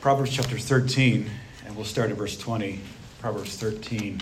Proverbs 0.00 0.34
chapter 0.34 0.56
13, 0.58 1.28
and 1.66 1.76
we'll 1.76 1.84
start 1.84 2.10
at 2.10 2.16
verse 2.16 2.34
20. 2.38 2.80
Proverbs 3.18 3.58
13, 3.58 4.18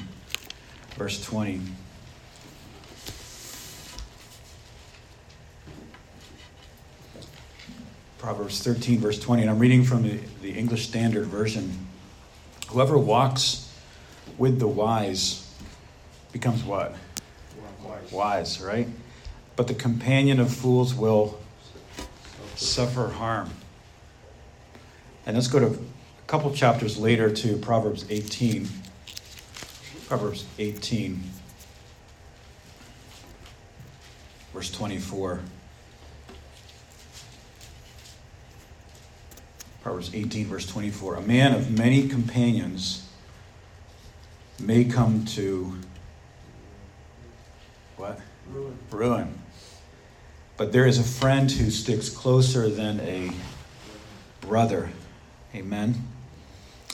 verse 0.97 1.25
20. 1.25 1.61
Proverbs 8.19 8.61
13, 8.61 8.99
verse 8.99 9.21
20, 9.21 9.43
and 9.43 9.51
I'm 9.53 9.61
reading 9.61 9.85
from 9.85 10.03
the, 10.03 10.51
English 10.51 10.89
Standard 10.89 11.27
Version. 11.27 11.87
Whoever 12.71 12.99
walks 12.99 13.73
with 14.37 14.59
the 14.59 14.67
wise 14.67 15.49
becomes 16.33 16.65
what? 16.65 16.97
Wise. 17.85 18.11
Wise, 18.13 18.61
right? 18.61 18.89
But 19.55 19.69
the 19.69 19.75
companion 19.75 20.41
of 20.41 20.53
fools 20.53 20.93
will 20.93 21.39
suffer 22.57 23.11
harm. 23.11 23.51
And 25.29 25.37
let's 25.37 25.47
go 25.47 25.59
to 25.59 25.67
a 25.67 26.27
couple 26.27 26.51
chapters 26.55 26.97
later 26.97 27.31
to 27.31 27.59
Proverbs 27.59 28.07
18. 28.09 28.67
Proverbs 30.07 30.47
18, 30.59 31.23
verse 34.55 34.71
24. 34.71 35.41
Proverbs 39.83 40.15
18, 40.15 40.47
verse 40.47 40.67
24. 40.67 41.17
A 41.17 41.21
man 41.21 41.53
of 41.55 41.77
many 41.79 42.09
companions 42.09 43.07
may 44.59 44.85
come 44.85 45.27
to 45.27 45.75
what? 47.99 48.19
Ruin. 48.51 48.79
Ruin. 48.91 49.39
But 50.57 50.73
there 50.73 50.87
is 50.87 50.99
a 50.99 51.05
friend 51.05 51.51
who 51.51 51.71
sticks 51.71 52.09
closer 52.09 52.71
than 52.71 53.01
a 53.01 53.31
brother. 54.41 54.89
Amen. 55.55 55.95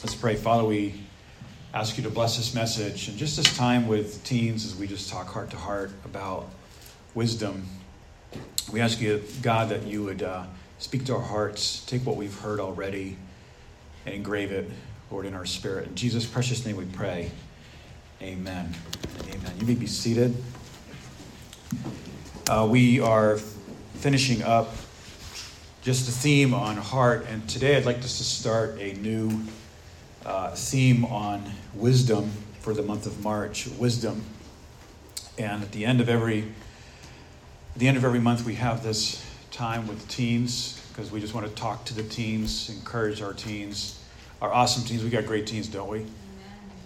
Let's 0.01 0.15
pray. 0.15 0.37
Father, 0.37 0.63
we 0.63 1.03
ask 1.73 1.97
you 1.97 2.03
to 2.03 2.09
bless 2.09 2.37
this 2.37 2.55
message 2.55 3.09
and 3.09 3.17
just 3.17 3.35
this 3.35 3.57
time 3.57 3.85
with 3.85 4.23
teens 4.23 4.65
as 4.65 4.77
we 4.77 4.87
just 4.87 5.09
talk 5.09 5.27
heart 5.27 5.49
to 5.49 5.57
heart 5.57 5.91
about 6.05 6.47
wisdom. 7.13 7.67
We 8.71 8.79
ask 8.79 9.01
you, 9.01 9.21
God, 9.41 9.67
that 9.69 9.83
you 9.85 10.05
would 10.05 10.23
uh, 10.23 10.45
speak 10.79 11.03
to 11.07 11.15
our 11.15 11.21
hearts, 11.21 11.83
take 11.85 12.05
what 12.05 12.15
we've 12.15 12.39
heard 12.39 12.61
already, 12.61 13.17
and 14.05 14.15
engrave 14.15 14.53
it, 14.53 14.69
Lord, 15.11 15.25
in 15.25 15.33
our 15.33 15.45
spirit. 15.45 15.89
In 15.89 15.95
Jesus' 15.95 16.25
precious 16.25 16.65
name 16.65 16.77
we 16.77 16.85
pray. 16.85 17.31
Amen. 18.21 18.73
Amen. 19.23 19.53
You 19.59 19.67
may 19.67 19.75
be 19.75 19.87
seated. 19.87 20.33
Uh, 22.49 22.65
we 22.71 23.01
are 23.01 23.37
finishing 23.95 24.43
up 24.43 24.69
just 25.85 26.09
a 26.09 26.11
theme 26.11 26.51
on 26.51 26.77
heart, 26.77 27.27
and 27.29 27.47
today 27.47 27.77
I'd 27.77 27.85
like 27.85 27.99
us 27.99 28.17
to 28.17 28.23
start 28.23 28.79
a 28.79 28.93
new 28.93 29.43
uh, 30.25 30.49
theme 30.55 31.05
on 31.05 31.43
wisdom 31.75 32.31
for 32.59 32.73
the 32.73 32.81
month 32.81 33.05
of 33.05 33.23
March. 33.23 33.67
Wisdom, 33.77 34.23
and 35.37 35.61
at 35.61 35.71
the 35.73 35.85
end 35.85 36.01
of 36.01 36.09
every 36.09 36.39
at 36.39 37.79
the 37.79 37.87
end 37.87 37.97
of 37.97 38.03
every 38.03 38.19
month, 38.19 38.45
we 38.45 38.55
have 38.55 38.81
this 38.81 39.23
time 39.51 39.87
with 39.87 40.07
teens 40.07 40.83
because 40.89 41.11
we 41.11 41.19
just 41.19 41.35
want 41.35 41.45
to 41.45 41.53
talk 41.53 41.85
to 41.85 41.93
the 41.93 42.01
teens, 42.01 42.67
encourage 42.67 43.21
our 43.21 43.33
teens, 43.33 44.03
our 44.41 44.51
awesome 44.51 44.83
teens. 44.85 45.03
We 45.03 45.11
got 45.11 45.27
great 45.27 45.45
teens, 45.45 45.67
don't 45.67 45.87
we? 45.87 46.07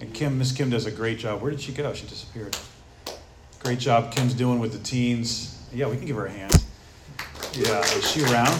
And 0.02 0.13
Kim, 0.13 0.38
Miss 0.38 0.52
Kim 0.52 0.69
does 0.69 0.88
a 0.88 0.91
great 0.91 1.19
job. 1.19 1.41
Where 1.41 1.52
did 1.52 1.61
she 1.61 1.72
go? 1.72 1.94
She 1.94 2.06
disappeared. 2.06 2.58
Great 3.59 3.80
job 3.80 4.13
Kim's 4.13 4.34
doing 4.34 4.59
with 4.59 4.73
the 4.73 4.80
teens. 4.80 5.58
Yeah, 5.73 5.88
we 5.88 5.95
can 5.95 6.06
give 6.06 6.17
her 6.17 6.25
a 6.25 6.31
hand. 6.31 6.66
Yeah, 7.53 7.80
is 7.80 8.09
she 8.09 8.23
around? 8.25 8.59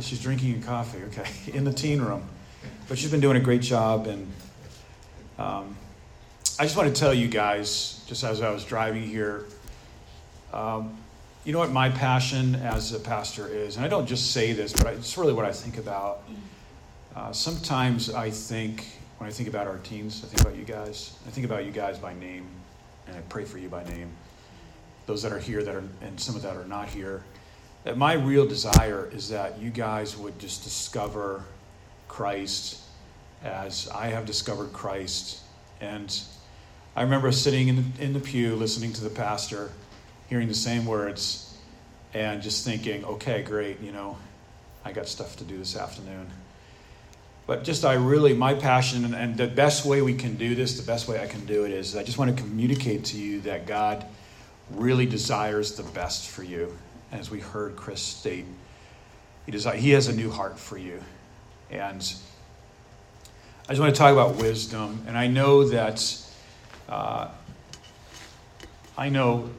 She's 0.00 0.20
drinking 0.20 0.62
a 0.62 0.66
coffee, 0.66 0.98
okay, 1.04 1.26
in 1.56 1.64
the 1.64 1.72
teen 1.72 2.02
room. 2.02 2.28
But 2.88 2.98
she's 2.98 3.10
been 3.10 3.20
doing 3.20 3.36
a 3.36 3.40
great 3.40 3.62
job, 3.62 4.06
and 4.06 4.30
um, 5.38 5.76
I 6.58 6.64
just 6.64 6.76
want 6.76 6.94
to 6.94 7.00
tell 7.00 7.14
you 7.14 7.28
guys, 7.28 8.04
just 8.06 8.24
as 8.24 8.42
I 8.42 8.50
was 8.50 8.64
driving 8.64 9.04
here, 9.04 9.46
um, 10.52 10.96
you 11.44 11.52
know 11.52 11.60
what 11.60 11.70
my 11.70 11.88
passion 11.88 12.56
as 12.56 12.92
a 12.92 12.98
pastor 12.98 13.48
is, 13.48 13.76
and 13.76 13.84
I 13.84 13.88
don't 13.88 14.06
just 14.06 14.32
say 14.32 14.52
this, 14.52 14.72
but 14.72 14.94
it's 14.94 15.16
really 15.16 15.32
what 15.32 15.44
I 15.44 15.52
think 15.52 15.78
about. 15.78 16.24
Uh, 17.14 17.32
sometimes 17.32 18.10
I 18.10 18.30
think, 18.30 18.86
when 19.18 19.28
I 19.28 19.32
think 19.32 19.48
about 19.48 19.66
our 19.66 19.78
teens, 19.78 20.22
I 20.24 20.28
think 20.28 20.40
about 20.42 20.56
you 20.56 20.64
guys. 20.64 21.16
I 21.26 21.30
think 21.30 21.46
about 21.46 21.64
you 21.64 21.70
guys 21.72 21.98
by 21.98 22.12
name, 22.14 22.46
and 23.06 23.16
I 23.16 23.20
pray 23.28 23.44
for 23.44 23.58
you 23.58 23.68
by 23.68 23.84
name. 23.84 24.10
Those 25.06 25.22
that 25.22 25.32
are 25.32 25.38
here 25.38 25.62
that 25.62 25.74
are, 25.74 25.84
and 26.02 26.20
some 26.20 26.36
of 26.36 26.42
that 26.42 26.56
are 26.56 26.64
not 26.64 26.88
here. 26.88 27.22
That 27.84 27.96
my 27.96 28.14
real 28.14 28.46
desire 28.46 29.08
is 29.12 29.28
that 29.28 29.60
you 29.60 29.70
guys 29.70 30.16
would 30.16 30.38
just 30.38 30.64
discover 30.64 31.44
Christ 32.08 32.80
as 33.44 33.88
I 33.88 34.08
have 34.08 34.26
discovered 34.26 34.72
Christ. 34.72 35.40
And 35.80 36.18
I 36.96 37.02
remember 37.02 37.30
sitting 37.30 37.68
in 37.68 37.76
the, 37.76 38.04
in 38.04 38.12
the 38.12 38.20
pew 38.20 38.56
listening 38.56 38.92
to 38.94 39.04
the 39.04 39.10
pastor, 39.10 39.70
hearing 40.28 40.48
the 40.48 40.54
same 40.54 40.86
words, 40.86 41.56
and 42.14 42.42
just 42.42 42.64
thinking, 42.64 43.04
okay, 43.04 43.42
great, 43.42 43.80
you 43.80 43.92
know, 43.92 44.16
I 44.84 44.92
got 44.92 45.06
stuff 45.06 45.36
to 45.36 45.44
do 45.44 45.58
this 45.58 45.76
afternoon. 45.76 46.26
But 47.46 47.62
just 47.62 47.84
I 47.84 47.94
really, 47.94 48.34
my 48.34 48.54
passion, 48.54 49.04
and, 49.04 49.14
and 49.14 49.36
the 49.36 49.46
best 49.46 49.84
way 49.84 50.02
we 50.02 50.14
can 50.14 50.36
do 50.36 50.54
this, 50.54 50.80
the 50.80 50.86
best 50.86 51.06
way 51.06 51.20
I 51.22 51.26
can 51.26 51.44
do 51.46 51.64
it 51.64 51.70
is 51.70 51.94
I 51.94 52.02
just 52.02 52.18
want 52.18 52.36
to 52.36 52.42
communicate 52.42 53.04
to 53.06 53.18
you 53.18 53.40
that 53.42 53.66
God 53.66 54.04
really 54.70 55.06
desires 55.06 55.76
the 55.76 55.82
best 55.82 56.28
for 56.28 56.42
you. 56.42 56.76
As 57.12 57.30
we 57.30 57.40
heard 57.40 57.76
Chris 57.76 58.02
state, 58.02 58.44
he, 59.44 59.52
desire, 59.52 59.76
he 59.76 59.90
has 59.90 60.08
a 60.08 60.12
new 60.12 60.30
heart 60.30 60.58
for 60.58 60.76
you. 60.76 61.00
And 61.70 62.00
I 63.68 63.72
just 63.72 63.80
want 63.80 63.94
to 63.94 63.98
talk 63.98 64.12
about 64.12 64.36
wisdom. 64.36 65.04
And 65.06 65.16
I 65.16 65.28
know 65.28 65.68
that, 65.68 66.04
uh, 66.88 67.28
I 68.98 69.08
know 69.08 69.50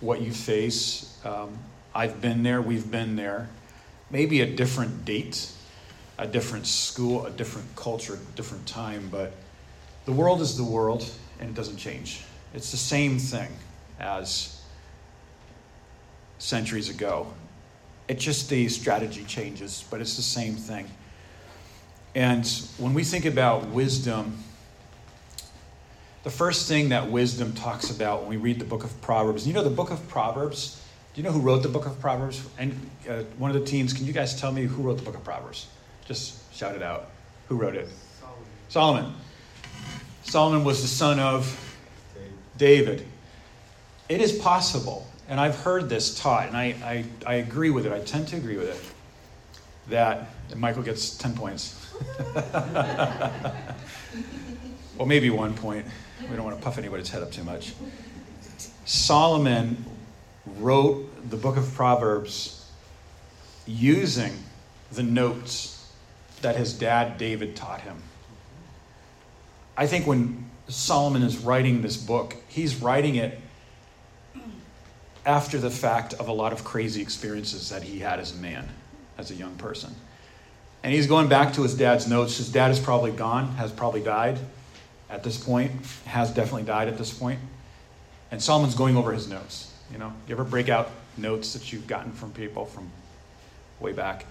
what 0.00 0.20
you 0.20 0.32
face. 0.32 1.18
Um, 1.24 1.58
I've 1.94 2.20
been 2.20 2.42
there, 2.42 2.62
we've 2.62 2.90
been 2.90 3.16
there. 3.16 3.48
Maybe 4.10 4.40
a 4.40 4.46
different 4.46 5.04
date, 5.04 5.50
a 6.18 6.26
different 6.26 6.66
school, 6.66 7.26
a 7.26 7.30
different 7.30 7.74
culture, 7.76 8.14
a 8.14 8.36
different 8.36 8.66
time, 8.66 9.08
but 9.10 9.32
the 10.04 10.12
world 10.12 10.40
is 10.40 10.56
the 10.56 10.64
world 10.64 11.08
and 11.40 11.50
it 11.50 11.54
doesn't 11.54 11.76
change. 11.76 12.22
It's 12.54 12.70
the 12.70 12.76
same 12.76 13.18
thing 13.18 13.48
as 13.98 14.60
centuries 16.38 16.90
ago. 16.90 17.32
It's 18.08 18.22
just 18.22 18.50
the 18.50 18.68
strategy 18.68 19.24
changes, 19.24 19.84
but 19.90 20.00
it's 20.00 20.16
the 20.16 20.22
same 20.22 20.54
thing. 20.54 20.86
And 22.14 22.46
when 22.78 22.92
we 22.92 23.04
think 23.04 23.24
about 23.24 23.68
wisdom, 23.68 24.36
the 26.24 26.30
first 26.30 26.68
thing 26.68 26.90
that 26.90 27.10
wisdom 27.10 27.52
talks 27.54 27.90
about 27.90 28.20
when 28.20 28.28
we 28.28 28.36
read 28.36 28.58
the 28.58 28.64
book 28.64 28.84
of 28.84 29.00
Proverbs, 29.00 29.46
you 29.46 29.54
know, 29.54 29.64
the 29.64 29.70
book 29.70 29.90
of 29.90 30.06
Proverbs, 30.08 30.82
do 31.14 31.20
you 31.20 31.26
know 31.26 31.32
who 31.32 31.40
wrote 31.40 31.62
the 31.62 31.68
book 31.68 31.86
of 31.86 31.98
Proverbs? 32.00 32.46
And 32.58 32.74
uh, 33.08 33.22
one 33.38 33.50
of 33.50 33.58
the 33.58 33.64
teams, 33.64 33.92
can 33.92 34.04
you 34.04 34.12
guys 34.12 34.38
tell 34.38 34.52
me 34.52 34.64
who 34.64 34.82
wrote 34.82 34.98
the 34.98 35.04
book 35.04 35.14
of 35.14 35.24
Proverbs? 35.24 35.68
Just 36.04 36.52
shout 36.54 36.74
it 36.74 36.82
out. 36.82 37.10
Who 37.48 37.56
wrote 37.56 37.76
it? 37.76 37.88
Solomon. 38.20 38.44
Solomon. 38.68 39.14
Solomon 40.24 40.64
was 40.64 40.82
the 40.82 40.88
son 40.88 41.18
of 41.18 41.71
David. 42.56 43.06
It 44.08 44.20
is 44.20 44.32
possible, 44.32 45.06
and 45.28 45.40
I've 45.40 45.56
heard 45.56 45.88
this 45.88 46.18
taught, 46.18 46.48
and 46.48 46.56
I, 46.56 46.74
I, 46.84 47.04
I 47.26 47.34
agree 47.34 47.70
with 47.70 47.86
it, 47.86 47.92
I 47.92 48.00
tend 48.00 48.28
to 48.28 48.36
agree 48.36 48.56
with 48.56 48.68
it, 48.68 49.90
that 49.90 50.28
Michael 50.56 50.82
gets 50.82 51.16
10 51.16 51.34
points. 51.34 51.78
well, 52.34 53.54
maybe 55.06 55.30
one 55.30 55.54
point. 55.54 55.86
We 56.28 56.36
don't 56.36 56.44
want 56.44 56.56
to 56.56 56.62
puff 56.62 56.78
anybody's 56.78 57.10
head 57.10 57.22
up 57.22 57.32
too 57.32 57.44
much. 57.44 57.72
Solomon 58.84 59.84
wrote 60.58 61.30
the 61.30 61.36
book 61.36 61.56
of 61.56 61.72
Proverbs 61.74 62.70
using 63.66 64.32
the 64.92 65.02
notes 65.02 65.92
that 66.42 66.56
his 66.56 66.72
dad 66.72 67.18
David 67.18 67.56
taught 67.56 67.80
him. 67.80 67.96
I 69.76 69.86
think 69.86 70.06
when 70.06 70.41
Solomon 70.68 71.22
is 71.22 71.38
writing 71.38 71.82
this 71.82 71.96
book, 71.96 72.36
he's 72.48 72.76
writing 72.76 73.16
it 73.16 73.38
after 75.24 75.58
the 75.58 75.70
fact 75.70 76.14
of 76.14 76.28
a 76.28 76.32
lot 76.32 76.52
of 76.52 76.64
crazy 76.64 77.00
experiences 77.00 77.68
that 77.70 77.82
he 77.82 77.98
had 77.98 78.18
as 78.18 78.32
a 78.32 78.36
man, 78.36 78.68
as 79.18 79.30
a 79.30 79.34
young 79.34 79.54
person. 79.56 79.94
And 80.82 80.92
he's 80.92 81.06
going 81.06 81.28
back 81.28 81.54
to 81.54 81.62
his 81.62 81.74
dad's 81.74 82.08
notes. 82.08 82.38
His 82.38 82.50
dad 82.50 82.70
is 82.72 82.80
probably 82.80 83.12
gone, 83.12 83.52
has 83.54 83.70
probably 83.70 84.02
died 84.02 84.38
at 85.08 85.22
this 85.22 85.36
point, 85.36 85.70
has 86.06 86.30
definitely 86.32 86.64
died 86.64 86.88
at 86.88 86.98
this 86.98 87.12
point. 87.16 87.38
And 88.30 88.42
Solomon's 88.42 88.74
going 88.74 88.96
over 88.96 89.12
his 89.12 89.28
notes. 89.28 89.72
You 89.92 89.98
know, 89.98 90.12
you 90.26 90.34
ever 90.34 90.42
break 90.42 90.68
out 90.68 90.90
notes 91.16 91.52
that 91.52 91.72
you've 91.72 91.86
gotten 91.86 92.12
from 92.12 92.32
people 92.32 92.64
from 92.64 92.90
way 93.78 93.92
back? 93.92 94.26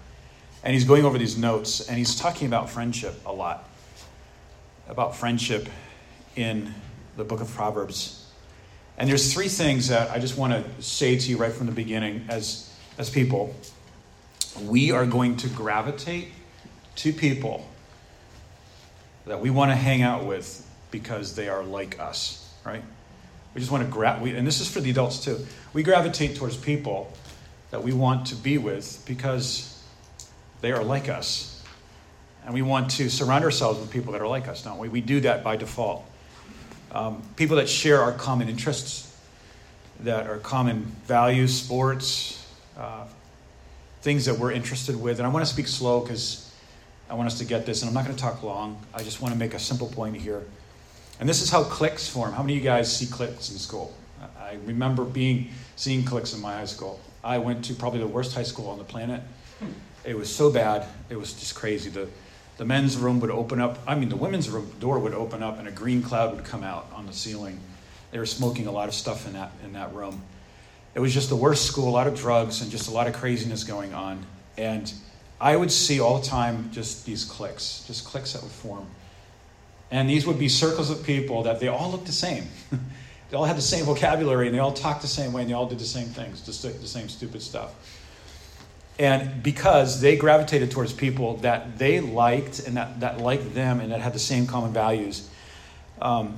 And 0.63 0.73
he's 0.73 0.85
going 0.85 1.05
over 1.05 1.17
these 1.17 1.37
notes 1.37 1.87
and 1.87 1.97
he's 1.97 2.15
talking 2.15 2.47
about 2.47 2.69
friendship 2.69 3.13
a 3.25 3.31
lot. 3.31 3.69
About 4.89 5.15
friendship 5.15 5.69
in 6.35 6.73
the 7.17 7.23
book 7.23 7.41
of 7.41 7.51
Proverbs. 7.51 8.25
And 8.97 9.09
there's 9.09 9.33
three 9.33 9.47
things 9.47 9.87
that 9.87 10.11
I 10.11 10.19
just 10.19 10.37
want 10.37 10.53
to 10.53 10.83
say 10.83 11.17
to 11.17 11.29
you 11.29 11.37
right 11.37 11.51
from 11.51 11.65
the 11.65 11.71
beginning 11.71 12.25
as, 12.29 12.71
as 12.97 13.09
people. 13.09 13.55
we 14.61 14.91
are 14.91 15.05
going 15.05 15.37
to 15.37 15.49
gravitate 15.49 16.29
to 16.97 17.13
people 17.13 17.67
that 19.25 19.39
we 19.39 19.49
want 19.49 19.71
to 19.71 19.75
hang 19.75 20.01
out 20.01 20.25
with 20.25 20.67
because 20.91 21.35
they 21.35 21.47
are 21.47 21.63
like 21.63 21.99
us, 21.99 22.53
right? 22.65 22.83
We 23.53 23.59
just 23.59 23.71
want 23.71 23.83
to 23.83 23.89
grab, 23.89 24.23
and 24.23 24.45
this 24.45 24.61
is 24.61 24.69
for 24.69 24.81
the 24.81 24.89
adults 24.89 25.23
too. 25.23 25.39
We 25.73 25.83
gravitate 25.83 26.35
towards 26.35 26.57
people 26.57 27.11
that 27.71 27.83
we 27.83 27.93
want 27.93 28.27
to 28.27 28.35
be 28.35 28.57
with 28.57 29.03
because 29.07 29.81
they 30.61 30.71
are 30.71 30.83
like 30.83 31.09
us. 31.09 31.63
And 32.45 32.53
we 32.53 32.61
want 32.61 32.91
to 32.91 33.09
surround 33.09 33.43
ourselves 33.43 33.79
with 33.79 33.91
people 33.91 34.13
that 34.13 34.21
are 34.21 34.27
like 34.27 34.47
us, 34.47 34.63
don't 34.63 34.79
we? 34.79 34.89
We 34.89 35.01
do 35.01 35.21
that 35.21 35.43
by 35.43 35.57
default. 35.57 36.05
Um, 36.91 37.21
people 37.35 37.57
that 37.57 37.69
share 37.69 38.01
our 38.01 38.11
common 38.11 38.49
interests, 38.49 39.15
that 40.01 40.27
are 40.27 40.37
common 40.37 40.83
values, 41.05 41.53
sports, 41.57 42.45
uh, 42.77 43.05
things 44.01 44.25
that 44.25 44.37
we're 44.37 44.51
interested 44.51 44.99
with. 44.99 45.19
And 45.19 45.27
I 45.27 45.29
want 45.29 45.45
to 45.45 45.51
speak 45.51 45.67
slow 45.67 46.01
because 46.01 46.51
I 47.09 47.13
want 47.13 47.27
us 47.27 47.37
to 47.37 47.45
get 47.45 47.65
this, 47.65 47.81
and 47.81 47.89
I'm 47.89 47.93
not 47.93 48.05
going 48.05 48.15
to 48.15 48.21
talk 48.21 48.43
long. 48.43 48.81
I 48.93 49.03
just 49.03 49.21
want 49.21 49.33
to 49.33 49.39
make 49.39 49.53
a 49.53 49.59
simple 49.59 49.87
point 49.87 50.15
here. 50.15 50.43
And 51.19 51.29
this 51.29 51.41
is 51.41 51.49
how 51.49 51.63
cliques 51.63 52.07
form. 52.07 52.33
How 52.33 52.41
many 52.41 52.53
of 52.53 52.63
you 52.63 52.63
guys 52.63 52.95
see 52.95 53.05
cliques 53.05 53.51
in 53.51 53.57
school? 53.57 53.93
I 54.39 54.57
remember 54.65 55.05
being 55.05 55.49
seeing 55.75 56.03
cliques 56.03 56.33
in 56.33 56.41
my 56.41 56.53
high 56.53 56.65
school. 56.65 56.99
I 57.23 57.37
went 57.37 57.63
to 57.65 57.73
probably 57.73 57.99
the 57.99 58.07
worst 58.07 58.33
high 58.33 58.43
school 58.43 58.69
on 58.69 58.77
the 58.77 58.83
planet. 58.83 59.21
It 60.03 60.17
was 60.17 60.33
so 60.33 60.51
bad. 60.51 60.87
It 61.09 61.15
was 61.15 61.33
just 61.33 61.53
crazy. 61.53 61.89
The 61.89 62.07
the 62.57 62.65
men's 62.65 62.97
room 62.97 63.19
would 63.19 63.31
open 63.31 63.59
up. 63.59 63.79
I 63.87 63.95
mean, 63.95 64.09
the 64.09 64.15
women's 64.15 64.49
room 64.49 64.71
door 64.79 64.99
would 64.99 65.13
open 65.13 65.41
up, 65.41 65.59
and 65.59 65.67
a 65.67 65.71
green 65.71 66.01
cloud 66.01 66.35
would 66.35 66.45
come 66.45 66.63
out 66.63 66.87
on 66.93 67.07
the 67.07 67.13
ceiling. 67.13 67.59
They 68.11 68.19
were 68.19 68.25
smoking 68.25 68.67
a 68.67 68.71
lot 68.71 68.87
of 68.87 68.93
stuff 68.93 69.25
in 69.25 69.33
that 69.33 69.51
in 69.63 69.73
that 69.73 69.93
room. 69.93 70.21
It 70.93 70.99
was 70.99 71.13
just 71.13 71.29
the 71.29 71.35
worst 71.35 71.65
school. 71.65 71.89
A 71.89 71.91
lot 71.91 72.07
of 72.07 72.15
drugs 72.15 72.61
and 72.61 72.69
just 72.69 72.89
a 72.89 72.91
lot 72.91 73.07
of 73.07 73.13
craziness 73.13 73.63
going 73.63 73.93
on. 73.93 74.25
And 74.57 74.91
I 75.39 75.55
would 75.55 75.71
see 75.71 75.99
all 75.99 76.19
the 76.19 76.27
time 76.27 76.69
just 76.71 77.05
these 77.05 77.25
cliques, 77.25 77.83
just 77.87 78.05
cliques 78.05 78.33
that 78.33 78.43
would 78.43 78.51
form. 78.51 78.85
And 79.89 80.09
these 80.09 80.25
would 80.25 80.37
be 80.37 80.47
circles 80.47 80.89
of 80.89 81.03
people 81.03 81.43
that 81.43 81.59
they 81.59 81.67
all 81.67 81.91
looked 81.91 82.05
the 82.05 82.11
same. 82.11 82.47
they 83.29 83.37
all 83.37 83.45
had 83.45 83.57
the 83.57 83.61
same 83.61 83.85
vocabulary 83.85 84.47
and 84.47 84.55
they 84.55 84.59
all 84.59 84.71
talked 84.71 85.01
the 85.01 85.07
same 85.07 85.33
way 85.33 85.41
and 85.41 85.49
they 85.49 85.55
all 85.55 85.65
did 85.65 85.79
the 85.79 85.85
same 85.85 86.07
things, 86.07 86.41
just 86.41 86.61
the 86.61 86.87
same 86.87 87.09
stupid 87.09 87.41
stuff. 87.41 87.73
And 89.01 89.41
because 89.41 89.99
they 89.99 90.15
gravitated 90.15 90.69
towards 90.69 90.93
people 90.93 91.37
that 91.37 91.79
they 91.79 91.99
liked 91.99 92.59
and 92.67 92.77
that, 92.77 92.99
that 92.99 93.19
liked 93.19 93.55
them 93.55 93.79
and 93.79 93.91
that 93.91 93.99
had 93.99 94.13
the 94.13 94.19
same 94.19 94.45
common 94.45 94.73
values. 94.73 95.27
Um, 95.99 96.37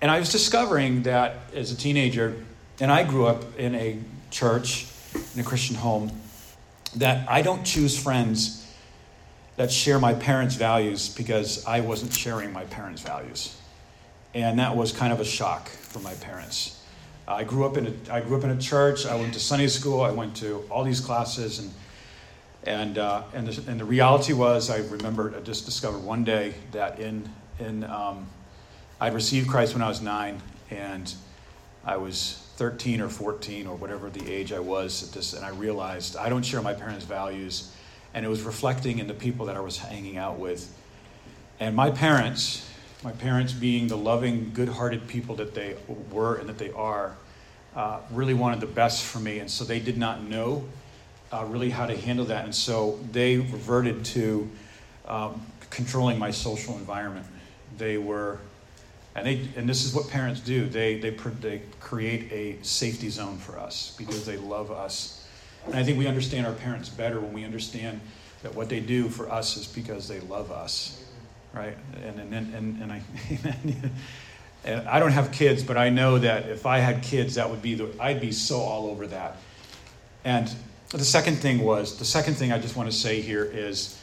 and 0.00 0.10
I 0.10 0.18
was 0.18 0.32
discovering 0.32 1.04
that 1.04 1.36
as 1.54 1.70
a 1.70 1.76
teenager, 1.76 2.44
and 2.80 2.90
I 2.90 3.04
grew 3.04 3.26
up 3.26 3.56
in 3.56 3.76
a 3.76 4.00
church, 4.32 4.88
in 5.34 5.40
a 5.40 5.44
Christian 5.44 5.76
home, 5.76 6.10
that 6.96 7.30
I 7.30 7.42
don't 7.42 7.62
choose 7.62 7.96
friends 7.96 8.66
that 9.54 9.70
share 9.70 10.00
my 10.00 10.14
parents' 10.14 10.56
values 10.56 11.08
because 11.08 11.64
I 11.66 11.82
wasn't 11.82 12.12
sharing 12.12 12.52
my 12.52 12.64
parents' 12.64 13.00
values. 13.00 13.56
And 14.34 14.58
that 14.58 14.74
was 14.74 14.90
kind 14.90 15.12
of 15.12 15.20
a 15.20 15.24
shock 15.24 15.68
for 15.68 16.00
my 16.00 16.14
parents. 16.14 16.81
I 17.26 17.44
grew 17.44 17.64
up 17.64 17.76
in 17.76 17.86
a, 17.86 18.12
I 18.12 18.20
grew 18.20 18.36
up 18.36 18.44
in 18.44 18.50
a 18.50 18.58
church. 18.58 19.06
I 19.06 19.14
went 19.16 19.34
to 19.34 19.40
Sunday 19.40 19.68
school. 19.68 20.00
I 20.00 20.10
went 20.10 20.36
to 20.36 20.64
all 20.70 20.84
these 20.84 21.00
classes, 21.00 21.58
and 21.58 21.72
and 22.64 22.98
uh, 22.98 23.22
and, 23.34 23.46
the, 23.46 23.70
and 23.70 23.80
the 23.80 23.84
reality 23.84 24.32
was, 24.32 24.70
I 24.70 24.78
remember 24.78 25.34
I 25.36 25.40
just 25.40 25.64
discovered 25.64 26.00
one 26.00 26.24
day 26.24 26.54
that 26.72 26.98
in 26.98 27.28
in 27.58 27.84
um, 27.84 28.26
I'd 29.00 29.14
received 29.14 29.48
Christ 29.48 29.74
when 29.74 29.82
I 29.82 29.88
was 29.88 30.00
nine, 30.00 30.40
and 30.70 31.12
I 31.84 31.96
was 31.96 32.38
13 32.56 33.00
or 33.00 33.08
14 33.08 33.66
or 33.66 33.76
whatever 33.76 34.10
the 34.10 34.30
age 34.30 34.52
I 34.52 34.60
was 34.60 35.02
at 35.02 35.12
this, 35.12 35.32
and 35.32 35.44
I 35.44 35.50
realized 35.50 36.16
I 36.16 36.28
don't 36.28 36.44
share 36.44 36.62
my 36.62 36.74
parents' 36.74 37.04
values 37.04 37.72
and 38.14 38.26
it 38.26 38.28
was 38.28 38.42
reflecting 38.42 38.98
in 38.98 39.06
the 39.06 39.14
people 39.14 39.46
that 39.46 39.56
I 39.56 39.60
was 39.60 39.78
hanging 39.78 40.16
out 40.16 40.38
with. 40.38 40.72
And 41.60 41.74
my 41.74 41.90
parents, 41.90 42.68
my 43.02 43.12
parents 43.12 43.52
being 43.52 43.88
the 43.88 43.96
loving, 43.96 44.52
good 44.54 44.68
hearted 44.68 45.06
people 45.08 45.36
that 45.36 45.54
they 45.54 45.76
were 46.10 46.36
and 46.36 46.48
that 46.48 46.58
they 46.58 46.70
are, 46.72 47.16
uh, 47.74 48.00
really 48.10 48.34
wanted 48.34 48.60
the 48.60 48.66
best 48.66 49.04
for 49.04 49.18
me. 49.18 49.38
And 49.38 49.50
so 49.50 49.64
they 49.64 49.80
did 49.80 49.98
not 49.98 50.22
know 50.22 50.64
uh, 51.32 51.44
really 51.48 51.70
how 51.70 51.86
to 51.86 51.96
handle 51.96 52.26
that. 52.26 52.44
And 52.44 52.54
so 52.54 52.98
they 53.10 53.38
reverted 53.38 54.04
to 54.06 54.50
um, 55.08 55.42
controlling 55.70 56.18
my 56.18 56.30
social 56.30 56.76
environment. 56.76 57.26
They 57.78 57.98
were, 57.98 58.38
and, 59.14 59.26
they, 59.26 59.48
and 59.56 59.68
this 59.68 59.84
is 59.84 59.94
what 59.94 60.08
parents 60.08 60.40
do 60.40 60.68
they, 60.68 60.98
they, 60.98 61.10
they 61.10 61.62
create 61.80 62.30
a 62.30 62.62
safety 62.62 63.08
zone 63.08 63.38
for 63.38 63.58
us 63.58 63.94
because 63.98 64.26
they 64.26 64.36
love 64.36 64.70
us 64.70 65.22
and 65.66 65.76
I 65.76 65.84
think 65.84 65.98
we 65.98 66.06
understand 66.06 66.46
our 66.46 66.52
parents 66.52 66.88
better 66.88 67.20
when 67.20 67.32
we 67.32 67.44
understand 67.44 68.00
that 68.42 68.54
what 68.54 68.68
they 68.68 68.80
do 68.80 69.08
for 69.08 69.30
us 69.30 69.56
is 69.56 69.66
because 69.66 70.08
they 70.08 70.20
love 70.20 70.50
us, 70.50 71.04
right? 71.54 71.76
And 72.04 72.20
and 72.20 72.54
and, 72.54 72.82
and 72.82 72.92
I, 72.92 73.02
and 74.64 74.64
I 74.88 74.98
don't 74.98 75.12
have 75.12 75.32
kids, 75.32 75.62
but 75.62 75.76
I 75.76 75.88
know 75.88 76.18
that 76.18 76.48
if 76.48 76.66
I 76.66 76.78
had 76.78 77.02
kids, 77.02 77.36
that 77.36 77.48
would 77.48 77.62
be 77.62 77.74
the 77.74 77.88
I'd 78.00 78.20
be 78.20 78.32
so 78.32 78.60
all 78.60 78.86
over 78.86 79.06
that. 79.08 79.36
And 80.24 80.52
the 80.90 81.04
second 81.04 81.36
thing 81.36 81.60
was 81.60 81.98
the 81.98 82.04
second 82.04 82.34
thing 82.34 82.52
I 82.52 82.58
just 82.58 82.76
want 82.76 82.90
to 82.90 82.96
say 82.96 83.20
here 83.20 83.44
is 83.44 83.98